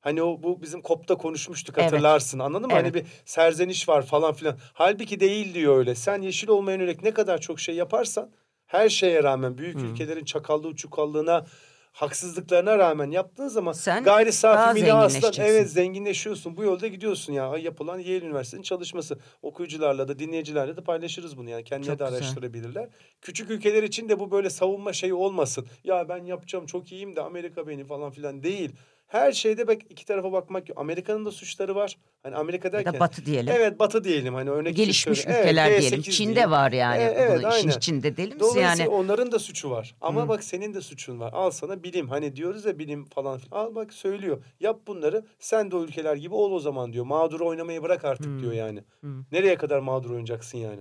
Hani 0.00 0.22
o 0.22 0.42
bu 0.42 0.62
bizim 0.62 0.82
kopta 0.82 1.14
konuşmuştuk 1.14 1.74
Evet. 1.78 1.92
hatırlarsın 1.92 2.38
anladın 2.38 2.66
mı? 2.66 2.72
Hani 2.74 2.88
Evet. 2.88 2.94
bir 2.94 3.10
serzeniş 3.24 3.88
var 3.88 4.02
falan 4.06 4.32
filan. 4.34 4.58
Halbuki 4.72 5.20
değil 5.20 5.54
diyor 5.54 5.76
öyle. 5.78 5.94
Sen 5.94 6.22
yeşil 6.22 6.48
olmaya 6.48 6.72
yönelik 6.78 7.02
ne 7.02 7.10
kadar 7.14 7.40
çok 7.40 7.60
şey 7.60 7.74
yaparsan 7.74 8.30
her 8.66 8.88
şeye 8.88 9.22
rağmen 9.22 9.58
büyük 9.58 9.76
ülkelerin 9.80 10.24
çakallığı 10.24 10.76
çukallığına 10.76 11.46
haksızlıklarına 11.92 12.78
rağmen 12.78 13.10
yaptığın 13.10 13.48
zaman 13.48 13.72
Sen 13.72 14.04
gayri 14.04 14.32
safi 14.32 14.74
milli 14.74 14.86
zenginleşeceksin. 14.86 15.42
evet 15.42 15.70
zenginleşiyorsun. 15.70 16.56
Bu 16.56 16.64
yolda 16.64 16.86
gidiyorsun 16.86 17.32
ya. 17.32 17.56
Yapılan 17.58 17.98
Yale 17.98 18.24
Üniversitesi'nin 18.26 18.62
çalışması. 18.62 19.18
Okuyucularla 19.42 20.08
da 20.08 20.18
dinleyicilerle 20.18 20.76
de 20.76 20.80
paylaşırız 20.80 21.36
bunu 21.36 21.50
yani. 21.50 21.64
Kendileri 21.64 21.98
de 21.98 22.04
güzel. 22.04 22.18
araştırabilirler. 22.18 22.88
Küçük 23.20 23.50
ülkeler 23.50 23.82
için 23.82 24.08
de 24.08 24.20
bu 24.20 24.30
böyle 24.30 24.50
savunma 24.50 24.92
şeyi 24.92 25.14
olmasın. 25.14 25.66
Ya 25.84 26.08
ben 26.08 26.24
yapacağım 26.24 26.66
çok 26.66 26.92
iyiyim 26.92 27.16
de 27.16 27.20
Amerika 27.22 27.66
beni 27.66 27.84
falan 27.84 28.10
filan 28.10 28.42
değil. 28.42 28.70
Her 29.14 29.32
şeyde 29.32 29.66
bak 29.66 29.78
iki 29.90 30.06
tarafa 30.06 30.32
bakmak 30.32 30.68
yok. 30.68 30.78
Amerika'nın 30.78 31.24
da 31.24 31.30
suçları 31.30 31.74
var. 31.74 31.96
Hani 32.22 32.36
Amerika 32.36 32.68
Ya 32.68 32.72
derken. 32.72 32.94
da 32.94 33.00
batı 33.00 33.26
diyelim. 33.26 33.54
Evet 33.56 33.78
batı 33.78 34.04
diyelim 34.04 34.34
hani 34.34 34.50
örnek 34.50 34.76
Gelişmiş 34.76 35.24
Evet, 35.26 35.38
ülkeler 35.44 35.70
G8 35.70 35.80
diyelim. 35.80 36.02
Çin'de 36.02 36.34
diyelim. 36.34 36.50
var 36.50 36.72
yani. 36.72 37.02
E, 37.02 37.04
evet, 37.04 37.30
Bunu 37.42 37.48
işin 37.52 37.68
aynen. 37.68 37.78
içinde 37.78 38.16
değil 38.16 38.28
misin 38.28 38.40
Dolayısıyla 38.40 38.84
yani? 38.84 38.88
onların 38.88 39.32
da 39.32 39.38
suçu 39.38 39.70
var. 39.70 39.94
Ama 40.00 40.22
Hı. 40.24 40.28
bak 40.28 40.44
senin 40.44 40.74
de 40.74 40.80
suçun 40.80 41.20
var. 41.20 41.32
Al 41.32 41.50
sana 41.50 41.82
bilim. 41.82 42.08
Hani 42.08 42.36
diyoruz 42.36 42.64
ya 42.64 42.78
bilim 42.78 43.04
falan. 43.04 43.38
filan. 43.38 43.58
Al 43.64 43.74
bak 43.74 43.92
söylüyor. 43.92 44.42
Yap 44.60 44.80
bunları. 44.86 45.24
Sen 45.38 45.70
de 45.70 45.76
o 45.76 45.84
ülkeler 45.84 46.16
gibi 46.16 46.34
ol 46.34 46.52
o 46.52 46.58
zaman 46.58 46.92
diyor. 46.92 47.04
Mağdur 47.04 47.40
oynamayı 47.40 47.82
bırak 47.82 48.04
artık 48.04 48.26
Hı. 48.26 48.38
diyor 48.40 48.52
yani. 48.52 48.84
Hı. 49.00 49.06
Nereye 49.32 49.56
kadar 49.56 49.78
mağdur 49.78 50.10
oynayacaksın 50.10 50.58
yani? 50.58 50.80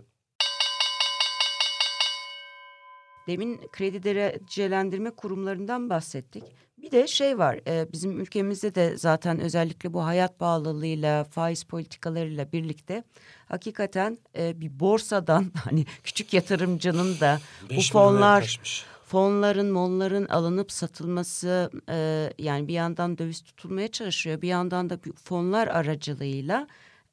Demin 3.27 3.62
kredi 3.71 4.03
derecelendirme 4.03 5.09
kurumlarından 5.12 5.89
bahsettik. 5.89 6.43
Bir 6.77 6.91
de 6.91 7.07
şey 7.07 7.38
var 7.38 7.59
e, 7.67 7.91
bizim 7.93 8.19
ülkemizde 8.19 8.75
de 8.75 8.97
zaten 8.97 9.39
özellikle 9.39 9.93
bu 9.93 10.05
hayat 10.05 10.39
pahalılığıyla 10.39 11.23
faiz 11.23 11.63
politikalarıyla 11.63 12.51
birlikte 12.51 13.03
hakikaten 13.45 14.17
e, 14.38 14.62
bir 14.62 14.79
borsadan 14.79 15.51
hani 15.63 15.86
küçük 16.03 16.33
yatırımcının 16.33 17.19
da 17.19 17.39
bu 17.75 17.81
fonlar 17.81 18.59
fonların 19.05 19.71
monların 19.71 20.25
alınıp 20.25 20.71
satılması 20.71 21.71
e, 21.89 22.29
yani 22.38 22.67
bir 22.67 22.73
yandan 22.73 23.17
döviz 23.17 23.41
tutulmaya 23.41 23.88
çalışıyor 23.88 24.41
bir 24.41 24.47
yandan 24.47 24.89
da 24.89 24.99
fonlar 25.23 25.67
aracılığıyla 25.67 26.67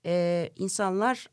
e, 0.07 0.51
insanlar 0.57 1.27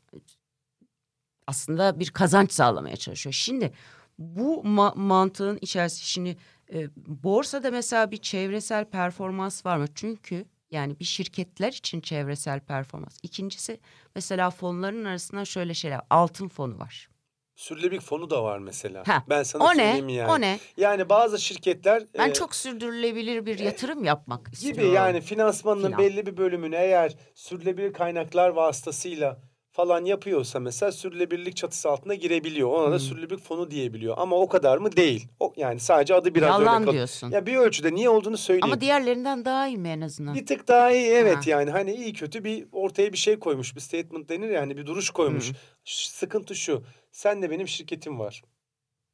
aslında 1.46 2.00
bir 2.00 2.10
kazanç 2.10 2.52
sağlamaya 2.52 2.96
çalışıyor. 2.96 3.32
Şimdi 3.32 3.72
bu 4.18 4.62
ma- 4.64 4.98
mantığın 4.98 5.58
içerisinde 5.60 6.04
şimdi 6.04 6.36
e, 6.72 6.86
borsada 7.06 7.70
mesela 7.70 8.10
bir 8.10 8.16
çevresel 8.16 8.84
performans 8.84 9.66
var 9.66 9.76
mı? 9.76 9.86
Çünkü 9.94 10.44
yani 10.70 11.00
bir 11.00 11.04
şirketler 11.04 11.72
için 11.72 12.00
çevresel 12.00 12.60
performans. 12.60 13.18
İkincisi 13.22 13.80
mesela 14.14 14.50
fonların 14.50 15.04
arasında 15.04 15.44
şöyle 15.44 15.74
şeyler 15.74 16.00
altın 16.10 16.48
fonu 16.48 16.78
var. 16.78 17.08
Sürülebilik 17.56 18.02
fonu 18.02 18.30
da 18.30 18.44
var 18.44 18.58
mesela. 18.58 19.02
Ha, 19.06 19.24
Ben 19.28 19.42
sana 19.42 19.64
o 19.64 19.68
ne? 19.70 19.74
söyleyeyim 19.74 20.08
yani. 20.08 20.30
O 20.30 20.40
ne? 20.40 20.58
Yani 20.76 21.08
bazı 21.08 21.38
şirketler 21.40 22.02
Ben 22.18 22.30
e, 22.30 22.32
çok 22.32 22.54
sürdürülebilir 22.54 23.46
bir 23.46 23.58
yatırım 23.58 24.04
yapmak 24.04 24.48
istiyorum. 24.54 24.82
gibi 24.82 24.92
yani 24.94 25.20
finansmanının 25.20 25.86
Filan. 25.86 25.98
belli 25.98 26.26
bir 26.26 26.36
bölümünü 26.36 26.74
eğer 26.76 27.14
sürülebilir 27.34 27.92
kaynaklar 27.92 28.48
vasıtasıyla 28.48 29.38
falan 29.78 30.04
yapıyorsa 30.04 30.60
mesela 30.60 30.92
sürülebilirlik 30.92 31.56
çatısı 31.56 31.88
altına 31.90 32.14
girebiliyor. 32.14 32.68
Ona 32.68 32.86
Hmm. 32.86 32.92
da 32.92 32.98
sürülebilirlik 32.98 33.44
fonu 33.44 33.70
diyebiliyor. 33.70 34.14
Ama 34.18 34.36
o 34.36 34.48
kadar 34.48 34.78
mı? 34.78 34.96
Değil. 34.96 35.28
O 35.40 35.52
yani 35.56 35.80
sadece 35.80 36.14
adı 36.14 36.34
biraz 36.34 36.60
Yalan 36.60 36.74
öyle 36.76 36.84
kal- 36.84 36.92
diyorsun. 36.92 37.30
Ya 37.30 37.46
bir 37.46 37.56
ölçüde 37.56 37.94
niye 37.94 38.08
olduğunu 38.10 38.36
söyleyeyim. 38.36 38.64
Ama 38.64 38.80
diğerlerinden 38.80 39.44
daha 39.44 39.68
iyi 39.68 39.76
mi 39.78 39.88
en 39.88 40.00
azından? 40.00 40.34
Bir 40.34 40.46
tık 40.46 40.68
daha 40.68 40.90
iyi 40.92 41.06
evet 41.06 41.36
Ha. 41.36 41.40
yani 41.46 41.70
hani 41.70 41.94
iyi 41.94 42.12
kötü 42.12 42.44
bir 42.44 42.66
ortaya 42.72 43.12
bir 43.12 43.18
şey 43.18 43.38
koymuş 43.38 43.76
bir 43.76 43.80
statement 43.80 44.28
denir 44.28 44.48
yani 44.48 44.76
bir 44.76 44.86
duruş 44.86 45.10
koymuş. 45.10 45.52
Ş- 45.84 46.10
Sıkıntı 46.10 46.54
şu 46.56 46.82
sen 47.12 47.42
de 47.42 47.50
benim 47.50 47.68
şirketim 47.68 48.18
var. 48.18 48.42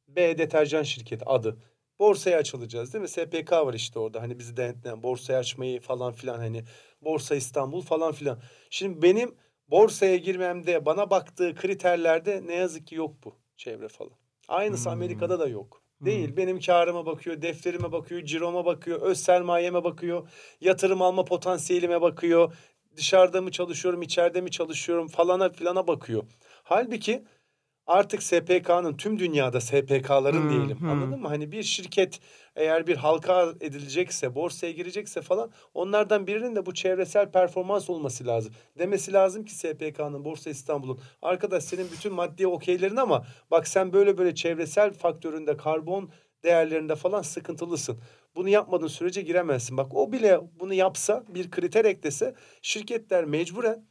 B 0.07 0.37
deterjan 0.37 0.83
şirketi 0.83 1.25
adı. 1.25 1.57
Borsaya 1.99 2.37
açılacağız 2.37 2.93
değil 2.93 3.01
mi? 3.01 3.07
SPK 3.09 3.51
var 3.65 3.73
işte 3.73 3.99
orada 3.99 4.21
hani 4.21 4.39
bizi 4.39 4.57
denetleyen 4.57 5.03
borsaya 5.03 5.39
açmayı 5.39 5.81
falan 5.81 6.13
filan 6.13 6.37
hani 6.37 6.63
Borsa 7.01 7.35
İstanbul 7.35 7.81
falan 7.81 8.11
filan. 8.13 8.39
Şimdi 8.69 9.01
benim 9.01 9.35
borsaya 9.69 10.17
girmemde 10.17 10.85
bana 10.85 11.09
baktığı 11.09 11.55
kriterlerde 11.55 12.43
ne 12.45 12.55
yazık 12.55 12.87
ki 12.87 12.95
yok 12.95 13.15
bu 13.23 13.35
çevre 13.57 13.87
falan. 13.87 14.13
Aynısı 14.47 14.89
Hmm. 14.89 14.97
Amerika'da 14.97 15.39
da 15.39 15.47
yok. 15.47 15.81
Değil. 16.01 16.37
Benim 16.37 16.59
karıma 16.59 17.05
bakıyor, 17.05 17.41
defterime 17.41 17.91
bakıyor, 17.91 18.21
ciroma 18.21 18.65
bakıyor, 18.65 19.01
öz 19.01 19.19
sermayeme 19.19 19.83
bakıyor, 19.83 20.29
yatırım 20.61 21.01
alma 21.01 21.25
potansiyelime 21.25 22.01
bakıyor. 22.01 22.53
Dışarıda 22.97 23.41
mı 23.41 23.51
çalışıyorum, 23.51 24.01
içeride 24.01 24.41
mi 24.41 24.51
çalışıyorum 24.51 25.07
falana 25.07 25.49
filana 25.49 25.87
bakıyor. 25.87 26.23
Halbuki 26.63 27.23
artık 27.87 28.23
SPK'nın 28.23 28.97
tüm 28.97 29.19
dünyada 29.19 29.61
SPK'ların 29.61 30.49
diyelim 30.49 30.81
hı. 30.81 30.87
anladın 30.87 31.21
mı? 31.21 31.27
Hani 31.27 31.51
bir 31.51 31.63
şirket 31.63 32.19
eğer 32.55 32.87
bir 32.87 32.95
halka 32.95 33.53
edilecekse, 33.61 34.35
borsaya 34.35 34.71
girecekse 34.71 35.21
falan 35.21 35.51
onlardan 35.73 36.27
birinin 36.27 36.55
de 36.55 36.65
bu 36.65 36.73
çevresel 36.73 37.31
performans 37.31 37.89
olması 37.89 38.27
lazım. 38.27 38.53
Demesi 38.77 39.13
lazım 39.13 39.45
ki 39.45 39.55
SPK'nın, 39.55 40.25
Borsa 40.25 40.49
İstanbul'un 40.49 40.99
arkadaş 41.21 41.63
senin 41.63 41.91
bütün 41.91 42.13
maddi 42.13 42.47
okeylerin 42.47 42.95
ama 42.95 43.25
bak 43.51 43.67
sen 43.67 43.93
böyle 43.93 44.17
böyle 44.17 44.35
çevresel 44.35 44.93
faktöründe 44.93 45.57
karbon 45.57 46.09
değerlerinde 46.43 46.95
falan 46.95 47.21
sıkıntılısın. 47.21 47.99
Bunu 48.35 48.49
yapmadığın 48.49 48.87
sürece 48.87 49.21
giremezsin. 49.21 49.77
Bak 49.77 49.95
o 49.95 50.11
bile 50.11 50.39
bunu 50.59 50.73
yapsa 50.73 51.23
bir 51.29 51.51
kriter 51.51 51.85
eklese 51.85 52.35
şirketler 52.61 53.25
mecburen 53.25 53.85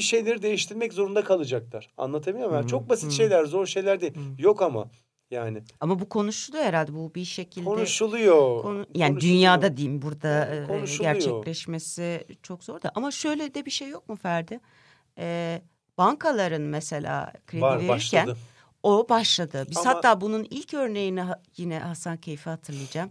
bir 0.00 0.04
şeyleri 0.04 0.42
değiştirmek 0.42 0.92
zorunda 0.92 1.24
kalacaklar. 1.24 1.88
Anlatabiliyor 1.96 2.48
muyum? 2.48 2.60
Yani 2.62 2.70
çok 2.70 2.88
basit 2.88 3.06
hı. 3.10 3.14
şeyler, 3.14 3.44
zor 3.44 3.66
şeyler 3.66 4.00
değil. 4.00 4.12
Yok 4.38 4.62
ama 4.62 4.90
yani 5.30 5.62
Ama 5.80 6.00
bu 6.00 6.08
konuşuluyor 6.08 6.64
herhalde 6.64 6.94
bu 6.94 7.14
bir 7.14 7.24
şekilde. 7.24 7.64
konuşuluyor. 7.64 8.62
Konu- 8.62 8.86
yani 8.94 9.10
konuşuluyor. 9.10 9.20
dünyada 9.20 9.76
diyeyim 9.76 10.02
burada 10.02 10.46
e, 10.54 10.66
konuşuluyor. 10.66 11.14
gerçekleşmesi 11.14 12.24
çok 12.42 12.64
zor 12.64 12.82
da. 12.82 12.92
Ama 12.94 13.10
şöyle 13.10 13.54
de 13.54 13.66
bir 13.66 13.70
şey 13.70 13.88
yok 13.88 14.08
mu 14.08 14.16
Ferdi? 14.16 14.60
E, 15.18 15.62
bankaların 15.98 16.62
mesela 16.62 17.32
kredi 17.46 17.62
Var 17.62 17.76
verirken 17.76 17.96
başladı. 17.96 18.36
o 18.82 19.06
başladı. 19.08 19.66
Biz 19.70 19.78
Ama- 19.78 19.90
hatta 19.90 20.20
bunun 20.20 20.46
ilk 20.50 20.74
örneğini 20.74 21.24
yine 21.56 21.78
Hasan 21.78 22.16
Keyfi 22.16 22.50
hatırlayacağım. 22.50 23.10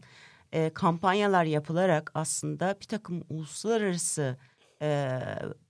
E, 0.53 0.69
kampanyalar 0.73 1.43
yapılarak 1.43 2.11
aslında 2.13 2.75
bir 2.81 2.85
takım 2.87 3.23
uluslararası 3.29 4.37
e, 4.81 5.19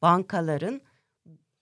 bankaların 0.02 0.82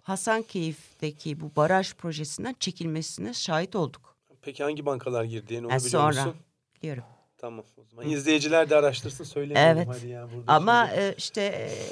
Hasan 0.07 0.41
Keyif'teki 0.41 1.39
bu 1.39 1.51
baraj 1.55 1.93
projesinden 1.93 2.55
çekilmesine 2.59 3.33
şahit 3.33 3.75
olduk. 3.75 4.15
Peki 4.41 4.63
hangi 4.63 4.85
bankalar 4.85 5.23
girdi? 5.23 5.57
Onu 5.59 5.71
Ha, 5.71 5.77
biliyor 5.77 5.91
sonra. 5.91 6.25
musun? 6.25 6.35
Biliyorum. 6.75 7.03
Tamam 7.37 7.65
o 7.77 7.83
zaman. 7.83 8.09
İzleyiciler 8.09 8.69
de 8.69 8.75
araştırsın 8.75 9.23
söylemeyelim 9.23 9.77
Evet. 9.77 9.87
hadi 9.89 10.07
ya 10.07 10.27
burada 10.35 10.53
Ama 10.53 10.91
e, 10.91 11.15
işte 11.17 11.41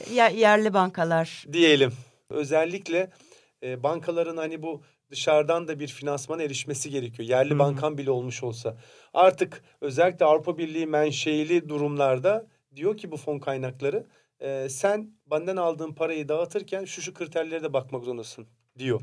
e, 0.09 0.13
yer- 0.13 0.31
yerli 0.31 0.73
bankalar 0.73 1.45
diyelim. 1.53 1.91
Özellikle 2.29 3.09
e, 3.63 3.83
bankaların 3.83 4.37
hani 4.37 4.61
bu 4.63 4.83
dışarıdan 5.11 5.67
da 5.67 5.79
bir 5.79 5.87
finansman 5.87 6.39
erişmesi 6.39 6.89
gerekiyor. 6.89 7.29
Yerli 7.29 7.49
Hı 7.51 7.55
hı. 7.55 7.59
bankan 7.59 7.97
bile 7.97 8.11
olmuş 8.11 8.43
olsa. 8.43 8.77
Artık 9.13 9.63
özellikle 9.81 10.25
Avrupa 10.25 10.57
Birliği 10.57 10.85
menşeili 10.87 11.69
durumlarda 11.69 12.47
diyor 12.75 12.97
ki 12.97 13.11
bu 13.11 13.17
fon 13.17 13.39
kaynakları 13.39 14.05
e, 14.39 14.69
sen 14.69 15.11
benden 15.31 15.55
aldığın 15.55 15.93
parayı 15.93 16.29
dağıtırken 16.29 16.85
şu 16.85 17.01
şu 17.01 17.13
kriterlere 17.13 17.63
de 17.63 17.73
bakmak 17.73 18.03
zorundasın 18.03 18.47
diyor. 18.79 19.01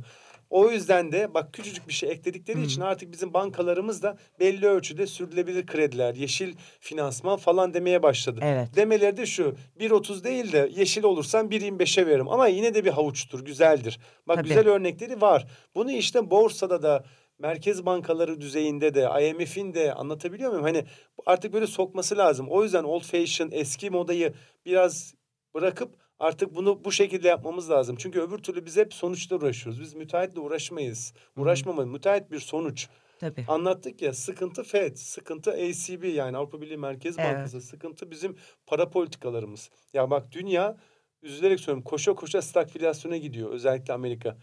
O 0.50 0.70
yüzden 0.70 1.12
de 1.12 1.34
bak 1.34 1.52
küçücük 1.52 1.88
bir 1.88 1.92
şey 1.92 2.10
ekledikleri 2.10 2.58
Hı. 2.58 2.62
için 2.62 2.80
artık 2.80 3.12
bizim 3.12 3.34
bankalarımız 3.34 4.02
da 4.02 4.18
belli 4.40 4.66
ölçüde 4.66 5.06
sürdürülebilir 5.06 5.66
krediler, 5.66 6.14
yeşil 6.14 6.54
finansman 6.80 7.36
falan 7.36 7.74
demeye 7.74 8.02
başladı. 8.02 8.40
evet. 8.42 8.76
Demeleri 8.76 9.16
de 9.16 9.26
şu 9.26 9.54
1.30 9.80 10.24
değil 10.24 10.52
de 10.52 10.70
yeşil 10.76 11.04
olursan 11.04 11.48
1.25'e 11.48 12.06
veririm 12.06 12.28
ama 12.28 12.46
yine 12.46 12.74
de 12.74 12.84
bir 12.84 12.90
havuçtur 12.90 13.44
güzeldir. 13.44 14.00
Bak 14.28 14.36
Tabii. 14.36 14.48
güzel 14.48 14.68
örnekleri 14.68 15.20
var. 15.20 15.46
Bunu 15.74 15.92
işte 15.92 16.30
borsada 16.30 16.82
da 16.82 17.04
merkez 17.38 17.86
bankaları 17.86 18.40
düzeyinde 18.40 18.94
de 18.94 19.08
IMF'in 19.22 19.74
de 19.74 19.94
anlatabiliyor 19.94 20.50
muyum? 20.50 20.64
Hani 20.64 20.84
artık 21.26 21.52
böyle 21.52 21.66
sokması 21.66 22.18
lazım. 22.18 22.46
O 22.50 22.62
yüzden 22.62 22.84
old 22.84 23.02
fashion 23.02 23.48
eski 23.52 23.90
modayı 23.90 24.32
biraz 24.66 25.14
bırakıp 25.54 25.96
artık 26.18 26.54
bunu 26.54 26.84
bu 26.84 26.92
şekilde 26.92 27.28
yapmamız 27.28 27.70
lazım. 27.70 27.96
Çünkü 27.98 28.20
öbür 28.20 28.38
türlü 28.38 28.66
biz 28.66 28.76
hep 28.76 28.94
sonuçla 28.94 29.36
uğraşıyoruz. 29.36 29.80
Biz 29.80 29.94
müteahhitle 29.94 30.40
uğraşmayız. 30.40 31.14
Uğraşmamalıyız. 31.36 31.92
Müteahhit 31.92 32.30
bir 32.30 32.40
sonuç. 32.40 32.88
Tabii. 33.20 33.44
Anlattık 33.48 34.02
ya 34.02 34.12
sıkıntı 34.12 34.62
FED, 34.62 34.96
sıkıntı 34.96 35.50
ACB 35.50 36.04
yani 36.04 36.36
Avrupa 36.36 36.60
Birliği 36.60 36.76
Merkez 36.76 37.18
Evet. 37.18 37.34
Bankası, 37.34 37.60
sıkıntı 37.60 38.10
bizim 38.10 38.36
para 38.66 38.90
politikalarımız. 38.90 39.70
Ya 39.92 40.10
bak 40.10 40.32
dünya 40.32 40.76
üzülerek 41.22 41.60
söylüyorum 41.60 41.82
koşa 41.82 42.14
koşa 42.14 42.42
stagflasyona 42.42 43.16
gidiyor 43.16 43.50
özellikle 43.50 43.92
Amerika. 43.92 44.36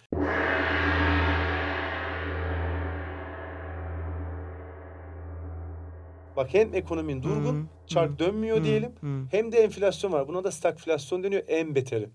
Bak 6.39 6.53
hem 6.53 6.73
ekonomin 6.73 7.23
durgun, 7.23 7.55
Hı, 7.55 7.67
çark 7.87 8.11
hı, 8.11 8.19
dönmüyor 8.19 8.57
hı, 8.57 8.63
diyelim. 8.63 8.95
hı. 9.01 9.27
Hem 9.31 9.51
de 9.51 9.57
enflasyon 9.59 10.11
var. 10.11 10.27
Buna 10.27 10.43
da 10.43 10.51
stagflasyon 10.51 11.23
deniyor. 11.23 11.43
En 11.47 11.75
beteri. 11.75 12.09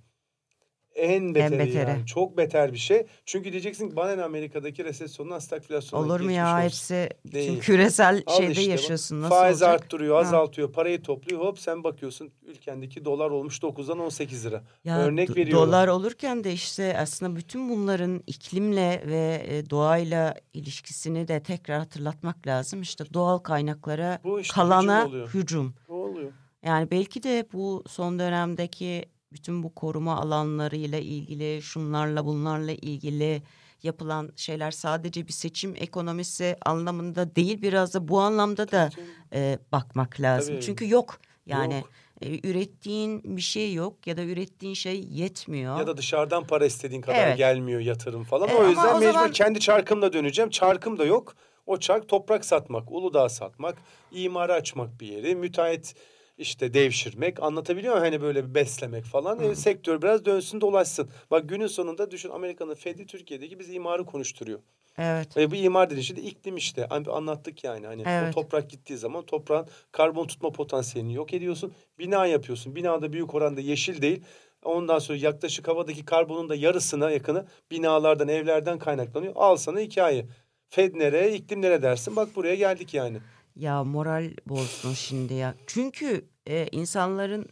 En 0.95 1.35
beteri, 1.35 1.59
beteri. 1.59 1.91
yani. 1.91 2.07
Çok 2.07 2.37
beter 2.37 2.73
bir 2.73 2.79
şey. 2.79 3.07
Çünkü 3.27 3.53
diyeceksin 3.53 3.91
ki 3.91 3.97
bana 3.97 4.25
Amerika'daki 4.25 4.85
resesyondan 4.85 5.39
stagflasyona 5.39 6.05
Olur 6.05 6.21
mu 6.21 6.31
ya 6.31 6.47
olsun. 6.55 6.63
hepsi 6.65 7.09
Değil. 7.33 7.61
küresel 7.61 8.23
Al 8.27 8.37
şeyde 8.37 8.53
işte 8.53 8.71
yaşıyorsun. 8.71 9.21
Nasıl 9.23 9.35
Faiz 9.35 9.63
olacak? 9.63 9.81
arttırıyor, 9.83 10.15
Ha. 10.15 10.21
azaltıyor, 10.21 10.73
parayı 10.73 11.03
topluyor. 11.03 11.41
Hop 11.41 11.59
sen 11.59 11.85
bakıyorsun 11.85 12.31
ülkendeki 12.47 13.05
dolar 13.05 13.31
olmuş 13.31 13.59
9'dan 13.63 13.99
18 13.99 14.47
lira. 14.47 14.63
Ya 14.85 14.99
Örnek 14.99 15.29
do- 15.29 15.37
veriyorum. 15.37 15.69
Dolar 15.69 15.89
olurken 15.89 16.45
de 16.45 16.53
işte 16.53 16.97
aslında 16.99 17.37
bütün 17.37 17.69
bunların 17.69 18.23
iklimle 18.27 19.03
ve 19.07 19.43
e, 19.49 19.71
doğayla 19.71 20.35
ilişkisini 20.53 21.29
de 21.29 21.43
tekrar 21.43 21.79
hatırlatmak 21.79 22.47
lazım. 22.47 22.83
İşte 22.83 23.05
doğal 23.15 23.39
kaynaklara 23.39 24.19
Bu 24.25 24.41
işte 24.41 24.55
kalana 24.55 24.99
hücum 25.01 25.11
oluyor. 25.11 25.35
hücum. 25.35 25.75
Ne 25.89 25.95
oluyor? 25.95 26.33
Yani 26.67 26.91
belki 26.91 27.23
de 27.23 27.47
bu 27.53 27.85
son 27.89 28.19
dönemdeki 28.19 29.05
bütün 29.35 29.63
bu 29.63 29.75
koruma 29.75 30.17
alanlarıyla 30.21 30.99
ilgili, 30.99 31.63
şunlarla 31.63 32.25
bunlarla 32.27 32.73
ilgili 32.73 33.43
yapılan 33.83 34.33
şeyler 34.37 34.71
sadece 34.71 35.27
bir 35.29 35.33
seçim 35.33 35.75
ekonomisi 35.77 36.57
anlamında 36.67 37.37
değil 37.37 37.63
biraz 37.63 37.95
da 37.95 38.09
bu 38.09 38.21
anlamda 38.21 38.71
da 38.71 38.91
e, 39.33 39.59
bakmak 39.73 40.21
lazım. 40.21 40.55
Tabii. 40.55 40.65
Çünkü 40.65 40.89
yok 40.91 41.19
yani 41.47 41.75
Yok. 41.75 41.91
e, 42.23 42.49
ürettiğin 42.49 43.37
bir 43.37 43.43
şey 43.43 43.75
yok 43.75 44.07
ya 44.07 44.17
da 44.17 44.23
ürettiğin 44.23 44.75
şey 44.75 45.05
yetmiyor. 45.11 45.79
Ya 45.79 45.87
da 45.87 45.97
dışarıdan 45.97 46.47
para 46.47 46.67
istediğin 46.67 47.01
kadar 47.01 47.27
Evet. 47.27 47.39
gelmiyor 47.39 47.81
yatırım 47.81 48.25
falan. 48.25 48.49
E, 48.49 48.55
o 48.55 48.69
yüzden 48.69 48.95
o 48.95 48.99
mecbur 48.99 49.13
zaman- 49.13 49.33
kendi 49.33 49.61
çarkımla 49.61 50.13
döneceğim. 50.13 50.51
Çarkım 50.51 50.99
da 50.99 51.05
yok. 51.05 51.35
O 51.67 51.77
çark 51.79 52.09
toprak 52.09 52.45
satmak, 52.45 52.93
Uludağ 52.93 53.29
satmak, 53.29 53.77
imara 54.13 54.55
açmak 54.55 55.01
bir 55.01 55.07
yeri, 55.07 55.35
müteahhit 55.37 55.95
işte 56.39 56.75
devşirmek, 56.75 57.43
anlatabiliyor 57.43 57.95
muyum? 57.95 58.05
Hani 58.05 58.23
böyle 58.23 58.49
bir 58.49 58.55
beslemek 58.55 59.05
falan. 59.05 59.41
E, 59.41 59.55
sektör 59.55 60.03
biraz 60.03 60.25
dönsün 60.25 60.61
dolaşsın. 60.61 61.11
Bak 61.31 61.49
günün 61.49 61.67
sonunda 61.67 62.11
düşün 62.11 62.31
Amerika'nın 62.31 62.75
Fed'i 62.75 63.07
Türkiye'deki 63.07 63.59
biz 63.59 63.75
imarı 63.75 64.05
konuşturuyor. 64.05 64.61
Evet. 64.99 65.37
Ve 65.37 65.51
bu 65.51 65.55
imar 65.55 65.91
dediğin 65.91 66.03
şey 66.03 66.17
de 66.17 66.23
iklim 66.23 66.57
işte. 66.57 66.87
Hani 66.91 67.11
anlattık 67.11 67.65
yani. 67.65 67.87
Hani 67.87 68.03
Evet. 68.07 68.37
o 68.37 68.41
toprak 68.41 68.71
gittiği 68.71 68.97
zaman 68.97 69.27
toprağın 69.27 69.67
karbon 69.93 70.27
tutma 70.27 70.51
potansiyelini 70.51 71.15
yok 71.15 71.35
ediyorsun. 71.35 71.73
Bina 71.99 72.27
yapıyorsun. 72.27 72.77
Binada 72.77 73.13
büyük 73.13 73.35
oranda 73.35 73.61
yeşil 73.61 74.03
değil. 74.03 74.23
Ondan 74.65 74.99
sonra 74.99 75.19
yaklaşık 75.19 75.69
havadaki 75.69 76.05
karbonun 76.05 76.49
da 76.49 76.55
yarısına 76.55 77.11
yakını 77.11 77.47
binalardan, 77.71 78.29
evlerden 78.29 78.79
kaynaklanıyor. 78.79 79.33
Al 79.37 79.57
sana 79.57 79.81
hikaye. 79.81 80.27
Fed 80.69 80.95
nereye, 80.95 81.35
iklim 81.35 81.63
nereye 81.63 81.83
dersin? 81.83 82.17
Bak 82.17 82.37
buraya 82.37 82.55
geldik 82.55 82.95
yani. 82.95 83.19
Ya 83.57 83.85
moral 83.85 84.31
bozdun 84.47 84.93
şimdi 84.95 85.35
ya. 85.35 85.55
Çünkü 85.67 86.25
e, 86.47 86.67
insanların 86.73 87.47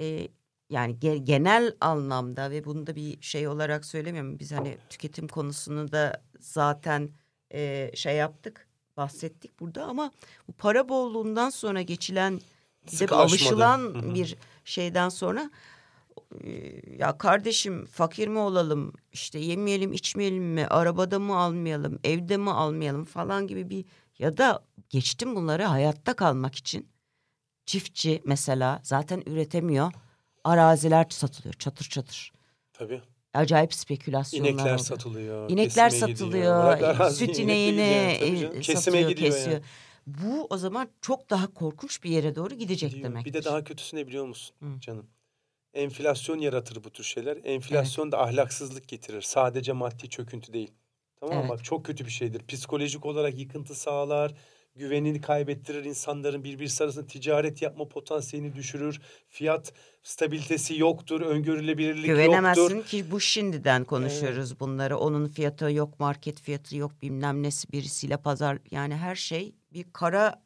e, 0.00 0.28
yani 0.70 0.94
ge- 0.94 1.16
genel 1.24 1.76
anlamda 1.80 2.50
ve 2.50 2.64
bunu 2.64 2.86
da 2.86 2.94
bir 2.96 3.22
şey 3.22 3.48
olarak 3.48 3.84
söylemiyorum. 3.84 4.38
Biz 4.38 4.52
hani 4.52 4.78
tüketim 4.90 5.28
konusunu 5.28 5.92
da 5.92 6.22
zaten 6.40 7.10
e, 7.54 7.90
şey 7.94 8.16
yaptık, 8.16 8.68
bahsettik 8.96 9.60
burada 9.60 9.84
ama 9.84 10.10
bu 10.48 10.52
para 10.52 10.88
bolluğundan 10.88 11.50
sonra 11.50 11.82
geçilen 11.82 12.40
Sıkılaşmadı. 12.86 13.22
alışılan 13.22 13.78
Hı 13.78 13.98
hı. 13.98 14.14
bir 14.14 14.36
şeyden 14.64 15.08
sonra 15.08 15.50
e, 16.44 16.50
ya 16.98 17.18
kardeşim 17.18 17.84
fakir 17.86 18.28
mi 18.28 18.38
olalım 18.38 18.92
işte 19.12 19.38
yemeyelim 19.38 19.92
içmeyelim 19.92 20.44
mi 20.44 20.66
arabada 20.66 21.18
mı 21.18 21.36
almayalım 21.36 21.98
evde 22.04 22.36
mi 22.36 22.50
almayalım 22.50 23.04
falan 23.04 23.46
gibi 23.46 23.70
bir 23.70 23.84
ya 24.18 24.36
da 24.36 24.64
geçtim 24.94 25.36
bunları 25.36 25.62
hayatta 25.64 26.16
kalmak 26.16 26.54
için 26.54 26.88
çiftçi 27.66 28.22
mesela 28.24 28.80
zaten 28.82 29.22
üretemiyor 29.26 29.92
araziler 30.44 31.06
satılıyor 31.10 31.54
çatır 31.54 31.84
çatır 31.84 32.32
Tabii. 32.72 33.00
acayip 33.34 33.74
spekülasyonlar 33.74 34.50
İnekler 34.50 34.74
oldu. 34.74 34.82
satılıyor. 34.82 35.50
İnekler 35.50 35.90
gidiyor. 35.90 36.08
satılıyor 36.08 37.10
süt 37.10 37.38
ineğini 37.38 38.18
gidiyor. 38.20 38.54
E. 38.54 38.60
Kesime 38.60 39.02
gidiyor 39.02 39.32
kesiyor. 39.32 39.52
yani. 39.52 39.62
Bu 40.06 40.46
o 40.50 40.56
zaman 40.56 40.88
çok 41.00 41.30
daha 41.30 41.54
korkunç 41.54 42.02
bir 42.04 42.10
yere 42.10 42.34
doğru 42.34 42.54
gidecek 42.54 43.02
demek. 43.02 43.26
Bir 43.26 43.32
de 43.32 43.44
daha 43.44 43.64
kötüsü 43.64 43.96
ne 43.96 44.06
biliyor 44.06 44.26
musun 44.26 44.56
Hı. 44.62 44.80
canım? 44.80 45.06
Enflasyon 45.74 46.38
yaratır 46.38 46.84
bu 46.84 46.90
tür 46.90 47.04
şeyler. 47.04 47.38
Enflasyon 47.44 48.12
da 48.12 48.20
ahlaksızlık 48.22 48.88
getirir. 48.88 49.22
Sadece 49.22 49.72
maddi 49.72 50.08
çöküntü 50.08 50.52
değil. 50.52 50.72
Tamam 51.20 51.34
mı? 51.36 51.40
Evet. 51.40 51.50
Bak 51.50 51.64
çok 51.64 51.86
kötü 51.86 52.06
bir 52.06 52.10
şeydir. 52.10 52.46
Psikolojik 52.46 53.06
olarak 53.06 53.38
yıkıntı 53.38 53.74
sağlar. 53.74 54.34
Güvenini 54.76 55.20
kaybettirir 55.20 55.84
insanların 55.84 56.44
birbirisi 56.44 56.84
arasında 56.84 57.06
ticaret 57.06 57.62
yapma 57.62 57.88
potansiyelini 57.88 58.54
düşürür. 58.54 59.00
Fiyat 59.28 59.72
stabilitesi 60.02 60.78
yoktur, 60.78 61.20
öngörülebilirlik 61.20 62.06
Güvenemezsin 62.06 62.62
yoktur. 62.62 62.84
ki 62.84 63.10
bu 63.10 63.20
şimdiden 63.20 63.84
konuşuyoruz 63.84 64.60
bunları. 64.60 64.98
Onun 64.98 65.28
fiyatı 65.28 65.72
yok, 65.72 66.00
market 66.00 66.40
fiyatı 66.40 66.76
yok, 66.76 66.92
bilmem 67.02 67.42
nesi 67.42 67.72
birisiyle 67.72 68.16
pazar 68.16 68.58
yani 68.70 68.96
her 68.96 69.14
şey 69.14 69.54
bir 69.72 69.84
kara 69.92 70.42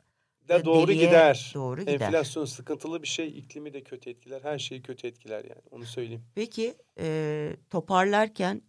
Da 0.49 0.65
doğru 0.65 0.93
gider. 0.93 1.53
Doğru 1.55 1.81
gider. 1.81 2.01
Enflasyon 2.01 2.45
sıkıntılı 2.45 3.03
bir 3.03 3.09
şey, 3.09 3.39
iklimi 3.39 3.73
de 3.73 3.83
kötü 3.83 4.11
etkiler. 4.11 4.41
Her 4.43 4.59
şeyi 4.59 4.83
kötü 4.83 5.07
etkiler 5.07 5.45
yani. 5.45 5.63
Onu 5.71 5.85
söyleyeyim. 5.87 6.23
Peki 6.35 6.75
e, 6.99 7.57
toparlarken 7.71 8.63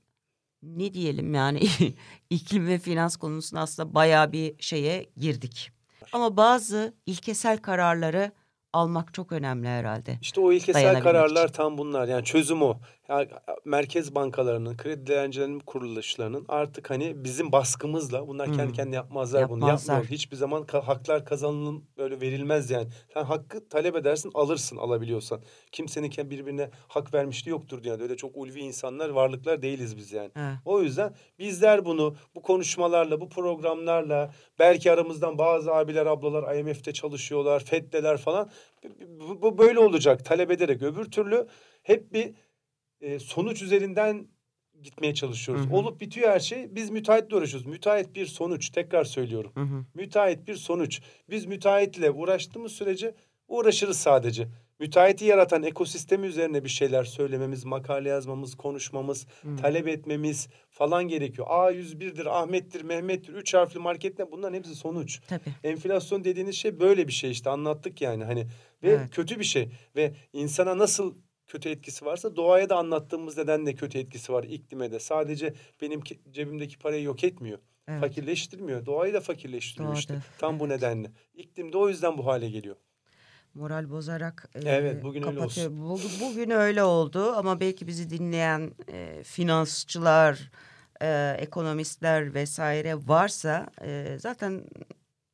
ne 0.63 0.93
diyelim 0.93 1.33
yani 1.33 1.59
iklim 2.29 2.67
ve 2.67 2.77
finans 2.79 3.17
konusunda 3.17 3.61
aslında 3.61 3.93
bayağı 3.93 4.31
bir 4.31 4.55
şeye 4.59 5.09
girdik. 5.17 5.71
Ama 6.13 6.37
bazı 6.37 6.93
ilkesel 7.05 7.57
kararları 7.57 8.31
almak 8.73 9.13
çok 9.13 9.31
önemli 9.31 9.67
herhalde. 9.67 10.17
İşte 10.21 10.41
o 10.41 10.51
ilkesel 10.51 11.01
kararlar 11.01 11.45
için. 11.45 11.55
tam 11.55 11.77
bunlar. 11.77 12.07
Yani 12.07 12.23
çözüm 12.23 12.61
o. 12.61 12.79
Merkez 13.65 14.15
bankalarının, 14.15 14.77
kredi 14.77 15.07
değerlendirme 15.07 15.59
kuruluşlarının 15.65 16.45
artık 16.47 16.89
hani 16.89 17.23
bizim 17.23 17.51
baskımızla 17.51 18.27
bunlar 18.27 18.45
kendi 18.47 18.63
Hmm. 18.63 18.71
kendine 18.73 18.95
yapmazlar, 18.95 19.49
bunu. 19.49 19.59
Yapmazlar. 19.59 19.93
Yapmıyor. 19.93 20.11
Hiçbir 20.11 20.35
zaman 20.37 20.63
ka- 20.63 20.81
haklar 20.81 21.25
kazanılın 21.25 21.83
böyle 21.97 22.21
verilmez 22.21 22.71
yani. 22.71 22.87
Sen 23.13 23.23
hakkı 23.23 23.69
talep 23.69 23.95
edersin, 23.95 24.31
alırsın 24.33 24.77
alabiliyorsan. 24.77 25.41
Kimsenin 25.71 26.09
kendi 26.09 26.29
birbirine 26.29 26.69
hak 26.87 27.13
vermişliği 27.13 27.51
yoktur 27.51 27.83
dünyada. 27.83 28.03
Öyle 28.03 28.17
çok 28.17 28.37
ulvi 28.37 28.59
insanlar, 28.59 29.09
varlıklar 29.09 29.61
değiliz 29.61 29.97
biz 29.97 30.11
yani. 30.11 30.31
Evet. 30.35 30.53
O 30.65 30.81
yüzden 30.81 31.15
bizler 31.39 31.85
bunu 31.85 32.15
bu 32.35 32.41
konuşmalarla, 32.41 33.21
bu 33.21 33.29
programlarla 33.29 34.31
belki 34.59 34.91
aramızdan 34.91 35.37
bazı 35.37 35.73
abiler, 35.75 36.05
ablalar 36.05 36.55
IMF'de 36.55 36.93
çalışıyorlar, 36.93 37.59
FED'deler 37.59 38.17
falan. 38.17 38.49
Bu, 39.19 39.41
bu 39.41 39.57
böyle 39.57 39.79
olacak 39.79 40.25
talep 40.25 40.51
ederek. 40.51 40.81
Öbür 40.81 41.05
türlü 41.11 41.47
hep 41.83 42.13
bir 42.13 42.33
e, 43.01 43.19
sonuç 43.19 43.61
üzerinden 43.61 44.27
gitmeye 44.83 45.13
çalışıyoruz. 45.13 45.65
Hı 45.65 45.69
hı. 45.69 45.75
Olup 45.75 46.01
bitiyor 46.01 46.29
her 46.29 46.39
şey. 46.39 46.75
Biz 46.75 46.89
müteahhitle 46.89 47.35
uğraşıyoruz. 47.35 47.67
Müteahhit 47.67 48.15
bir 48.15 48.25
sonuç. 48.25 48.69
Tekrar 48.69 49.03
söylüyorum. 49.03 49.51
Hı 49.55 49.61
hı. 49.61 49.85
Müteahhit 49.93 50.47
bir 50.47 50.55
sonuç. 50.55 51.01
Biz 51.29 51.45
müteahhitle 51.45 52.11
uğraştığımız 52.11 52.71
sürece 52.71 53.15
uğraşırız 53.47 53.97
sadece. 53.97 54.47
Müteahhiti 54.79 55.25
yaratan 55.25 55.63
ekosistemi 55.63 56.27
üzerine 56.27 56.63
bir 56.63 56.69
şeyler 56.69 57.03
söylememiz, 57.03 57.65
makale 57.65 58.09
yazmamız, 58.09 58.55
konuşmamız, 58.55 59.27
Hı. 59.41 59.55
talep 59.55 59.87
etmemiz 59.87 60.47
falan 60.69 61.07
gerekiyor. 61.07 61.47
A101'dir, 61.47 62.25
Ahmet'tir, 62.25 62.81
Mehmet'tir, 62.81 63.33
üç 63.33 63.53
harfli 63.53 63.79
marketler 63.79 64.31
bunların 64.31 64.53
hepsi 64.57 64.75
sonuç. 64.75 65.21
Tabii. 65.27 65.41
Enflasyon 65.63 66.23
dediğiniz 66.23 66.55
şey 66.55 66.79
böyle 66.79 67.07
bir 67.07 67.13
şey 67.13 67.31
işte 67.31 67.49
anlattık 67.49 68.01
yani 68.01 68.23
hani 68.23 68.47
ve 68.83 68.89
Evet. 68.89 69.09
kötü 69.11 69.39
bir 69.39 69.43
şey 69.43 69.69
ve 69.95 70.13
insana 70.33 70.77
nasıl 70.77 71.15
kötü 71.49 71.69
etkisi 71.69 72.05
varsa 72.05 72.35
doğaya 72.35 72.69
da 72.69 72.77
anlattığımız 72.77 73.37
nedenle 73.37 73.75
kötü 73.75 73.97
etkisi 73.97 74.33
var 74.33 74.43
iklime 74.43 74.91
de. 74.91 74.99
Sadece 74.99 75.53
benim 75.81 76.01
ki- 76.01 76.19
cebimdeki 76.31 76.77
parayı 76.77 77.03
yok 77.03 77.23
etmiyor. 77.23 77.59
Evet. 77.87 77.99
Fakirleştirmiyor. 78.01 78.85
Doğayı 78.85 79.13
da 79.13 79.21
fakirleştiriyor 79.21 79.97
işte. 79.97 80.13
Doğada, 80.13 80.23
Tam 80.37 80.59
bu 80.59 80.69
nedenle. 80.69 81.11
İklim 81.33 81.73
de 81.73 81.77
o 81.77 81.89
yüzden 81.89 82.17
bu 82.17 82.25
hale 82.25 82.49
geliyor. 82.49 82.75
Moral 83.53 83.89
bozarak 83.89 84.49
e, 84.55 84.59
Evet, 84.69 85.03
bugün 85.03 85.23
öyle 85.23 85.35
kapatıyor. 85.35 85.71
Bugün, 85.71 86.09
bugün 86.21 86.49
öyle 86.49 86.83
oldu 86.83 87.31
ama 87.31 87.59
belki 87.59 87.87
bizi 87.87 88.09
dinleyen 88.09 88.71
e, 88.91 89.23
finansçılar, 89.23 90.51
e, 91.01 91.35
ekonomistler 91.39 92.33
vesaire 92.33 92.95
varsa 93.07 93.67
e, 93.81 94.17
zaten 94.19 94.63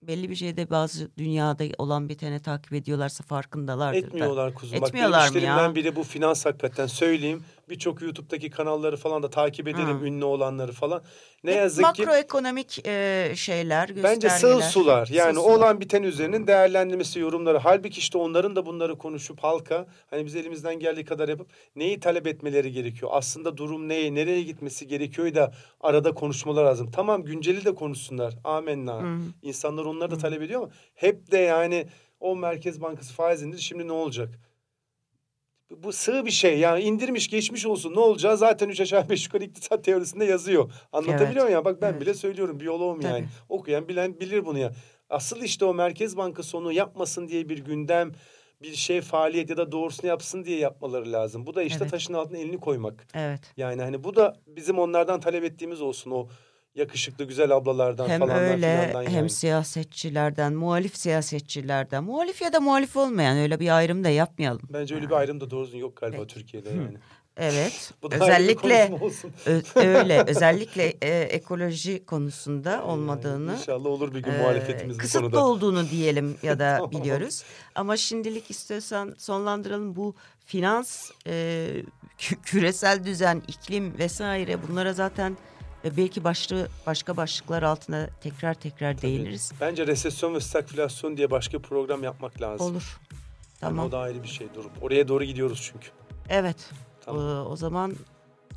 belli 0.07 0.29
bir 0.29 0.35
şeyde 0.35 0.69
bazı 0.69 1.09
dünyada 1.17 1.63
olan 1.77 2.09
biteni 2.09 2.39
takip 2.39 2.73
ediyorlarsa 2.73 3.23
farkındalardır. 3.23 4.01
da. 4.01 4.07
Etmiyorlar 4.07 4.53
kuzum. 4.53 4.83
Etmiyorlar 4.83 5.25
Bak 5.27 5.31
mı 5.35 5.39
ya? 5.39 5.43
işlerimden 5.43 5.75
biri 5.75 5.95
bu 5.95 6.03
finans 6.03 6.45
hakikaten 6.45 6.87
söyleyeyim. 6.87 7.43
Birçok 7.69 8.01
YouTube'daki 8.01 8.49
kanalları 8.49 8.97
falan 8.97 9.23
da 9.23 9.29
takip 9.29 9.67
ederim. 9.67 10.01
Hı. 10.01 10.05
Ünlü 10.05 10.25
olanları 10.25 10.71
falan. 10.71 11.03
Ne 11.43 11.51
Hep 11.51 11.57
yazık 11.57 11.95
ki 11.95 12.01
makroekonomik 12.05 12.87
e, 12.87 13.31
şeyler, 13.35 14.03
Bence 14.03 14.29
sığ 14.29 14.61
sular. 14.61 15.07
Yani 15.11 15.35
Sığ 15.35 15.41
sular. 15.41 15.55
olan 15.55 15.79
biten 15.79 16.03
üzerinin 16.03 16.47
değerlendirmesi, 16.47 17.19
yorumları. 17.19 17.57
Halbuki 17.57 17.99
işte 17.99 18.17
onların 18.17 18.55
da 18.55 18.65
bunları 18.65 18.97
konuşup 18.97 19.39
halka 19.39 19.87
hani 20.09 20.25
biz 20.25 20.35
elimizden 20.35 20.79
geldiği 20.79 21.05
kadar 21.05 21.29
yapıp 21.29 21.47
neyi 21.75 21.99
talep 21.99 22.27
etmeleri 22.27 22.71
gerekiyor? 22.71 23.11
Aslında 23.13 23.57
durum 23.57 23.89
neye, 23.89 24.15
nereye 24.15 24.41
gitmesi 24.43 24.87
gerekiyor 24.87 25.35
da 25.35 25.53
arada 25.81 26.11
konuşmalar 26.13 26.65
lazım. 26.65 26.91
Tamam 26.91 27.23
günceli 27.23 27.65
de 27.65 27.75
konuşsunlar. 27.75 28.33
Amenna. 28.43 29.01
Hı. 29.01 29.17
İnsanlar 29.41 29.85
onları 29.85 30.11
da 30.11 30.17
talep 30.17 30.41
ediyor 30.41 30.61
ama 30.61 30.71
hep 30.93 31.31
de 31.31 31.37
yani 31.37 31.87
o 32.19 32.35
Merkez 32.35 32.81
Bankası 32.81 33.13
faiz 33.13 33.41
indir 33.43 33.57
şimdi 33.57 33.87
ne 33.87 33.91
olacak? 33.91 34.39
Bu- 35.71 35.93
sığ 35.93 36.25
bir 36.25 36.31
şey 36.31 36.59
yani 36.59 36.81
indirmiş 36.81 37.29
geçmiş 37.29 37.65
olsun 37.65 37.93
ne 37.95 37.99
olacağı 37.99 38.37
zaten 38.37 38.69
üç 38.69 38.81
aşağı 38.81 39.09
beş 39.09 39.25
yukarı 39.25 39.43
iktisat 39.43 39.83
teorisinde 39.83 40.25
yazıyor. 40.25 40.71
Anlatabiliyor 40.91 41.45
muyum 41.45 41.59
ya? 41.59 41.65
Bak 41.65 41.81
ben 41.81 41.91
Evet. 41.91 42.01
bile 42.01 42.13
söylüyorum 42.13 42.59
biyoloğum 42.59 42.99
Tabii. 43.01 43.11
yani. 43.13 43.25
Okuyan 43.49 43.87
bilen 43.87 44.19
bilir 44.19 44.45
bunu 44.45 44.59
ya. 44.59 44.71
Asıl 45.09 45.41
işte 45.41 45.65
o 45.65 45.73
Merkez 45.73 46.17
Bankası 46.17 46.57
onu 46.57 46.71
yapmasın 46.71 47.27
diye 47.27 47.49
bir 47.49 47.57
gündem, 47.57 48.11
bir 48.61 48.75
şey 48.75 49.01
faaliyet 49.01 49.49
ya 49.49 49.57
da 49.57 49.71
doğrusunu 49.71 50.07
yapsın 50.09 50.45
diye 50.45 50.59
yapmaları 50.59 51.11
lazım. 51.11 51.45
Bu 51.45 51.55
da 51.55 51.63
işte 51.63 51.79
Evet. 51.81 51.91
taşın 51.91 52.13
altına 52.13 52.37
elini 52.37 52.59
koymak. 52.59 53.07
Evet. 53.13 53.41
Yani 53.57 53.81
hani 53.81 54.03
bu 54.03 54.15
da 54.15 54.35
bizim 54.47 54.79
onlardan 54.79 55.19
talep 55.19 55.43
ettiğimiz 55.43 55.81
olsun 55.81 56.11
o 56.11 56.27
yakışıklı 56.75 57.23
güzel 57.25 57.51
ablalardan 57.55 58.09
Hem 58.09 58.19
falanlar 58.19 58.41
öyle 58.41 58.81
filandan 58.91 59.03
hem 59.11 59.15
yani. 59.15 59.29
siyasetçilerden, 59.29 60.53
muhalif 60.53 60.97
siyasetçilerden, 60.97 62.03
muhalif 62.03 62.41
ya 62.41 62.53
da 62.53 62.59
muhalif 62.59 62.97
olmayan 62.97 63.37
öyle 63.37 63.59
bir 63.59 63.77
ayrım 63.77 64.03
da 64.03 64.09
yapmayalım. 64.09 64.61
Bence 64.73 64.95
öyle 64.95 65.05
bir 65.09 65.13
ayrım 65.15 65.41
da 65.41 65.51
doğru 65.51 65.65
düzgün 65.65 65.79
yok 65.79 65.95
galiba 65.95 66.27
Türkiye'de 66.27 66.69
yani. 66.69 66.97
Evet. 67.37 67.91
Bu 68.03 68.11
da 68.11 68.15
ayrı 68.15 68.21
bir 68.21 68.25
özellikle 68.25 68.91
öyle 69.75 70.23
özellikle 70.27 70.93
e, 71.01 71.21
ekoloji 71.21 72.05
konusunda 72.05 72.71
Yani 72.71 72.81
olmadığını 72.83 73.53
İnşallah 73.53 73.85
olur 73.89 74.13
bir 74.13 74.19
gün 74.19 74.31
e, 74.31 74.37
muhalefetimiz 74.39 74.97
bu 74.99 75.19
konuda. 75.19 75.45
olduğunu 75.45 75.89
diyelim 75.89 76.37
ya 76.43 76.59
da 76.59 76.75
Tamam. 76.77 76.91
biliyoruz. 76.91 77.43
Ama 77.75 77.97
şimdilik 77.97 78.51
istiyorsan 78.51 79.15
sonlandıralım 79.17 79.95
bu 79.95 80.15
finans, 80.45 81.11
e, 81.27 81.31
kü- 82.19 82.41
küresel 82.43 83.03
düzen, 83.05 83.41
iklim 83.47 83.97
vesaire 83.97 84.57
bunlara 84.67 84.93
zaten 84.93 85.37
belki 85.97 86.23
başlı 86.23 86.67
başka 86.87 87.17
başlıklar 87.17 87.63
altına 87.63 88.07
tekrar 88.21 88.53
tekrar 88.53 89.01
değiniriz. 89.01 89.51
Bence 89.61 89.87
resesyon 89.87 90.33
ve 90.35 90.39
stagflasyon 90.39 91.17
diye 91.17 91.31
başka 91.31 91.57
bir 91.57 91.63
program 91.63 92.03
yapmak 92.03 92.41
lazım. 92.41 92.67
Olur. 92.67 92.99
Yani 93.61 93.69
Tamam. 93.71 93.85
o 93.87 93.91
da 93.91 93.99
ayrı 93.99 94.23
bir 94.23 94.27
şey 94.27 94.47
durup. 94.55 94.71
Oraya 94.81 95.07
doğru 95.07 95.23
gidiyoruz 95.23 95.69
çünkü. 95.73 95.87
Evet. 96.29 96.57
Tamam. 97.05 97.21
Ee, 97.21 97.49
o 97.49 97.55
zaman 97.55 97.95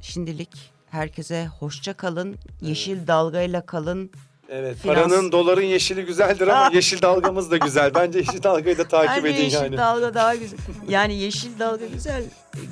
şimdilik 0.02 0.50
herkese 0.90 1.46
hoşça 1.46 1.94
kalın. 1.94 2.36
Yeşil 2.60 3.06
dalgayla 3.06 3.66
kalın. 3.66 4.10
Evet 4.50 4.76
Finans- 4.76 4.86
paranın 4.86 5.32
doların 5.32 5.62
yeşili 5.62 6.04
güzeldir 6.04 6.48
ama 6.48 6.70
yeşil 6.74 7.02
dalgamız 7.02 7.50
da 7.50 7.56
güzel. 7.56 7.94
Bence 7.94 8.18
yeşil 8.18 8.42
dalgayı 8.42 8.78
da 8.78 8.88
takip 8.88 9.24
Bence 9.24 9.28
edin 9.36 9.44
yeşil 9.44 9.56
yani. 9.56 9.76
dalga 9.76 10.14
daha 10.14 10.34
güzel. 10.34 10.58
Yani 10.88 11.14
yeşil 11.14 11.58
dalga 11.58 11.86
güzel. 11.86 12.24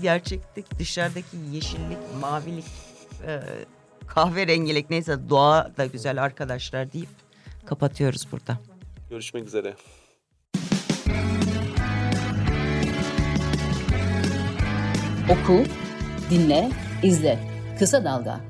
Gerçekteki 0.03 0.79
dışarıdaki 0.79 1.37
yeşillik, 1.53 1.99
mavilik, 2.21 2.65
e, 3.27 3.41
kahverengilik 4.07 4.91
neyse 4.91 5.29
doğa 5.31 5.71
da 5.77 5.87
güzel 5.87 6.23
arkadaşlar 6.23 6.93
deyip 6.93 7.09
kapatıyoruz 7.67 8.27
burada. 8.33 8.59
Görüşmek 9.11 9.47
üzere. 9.47 9.75
Oku, 15.31 15.65
dinle, 16.31 16.71
izle. 17.03 17.39
Kısa 17.79 18.05
Dalga. 18.05 18.41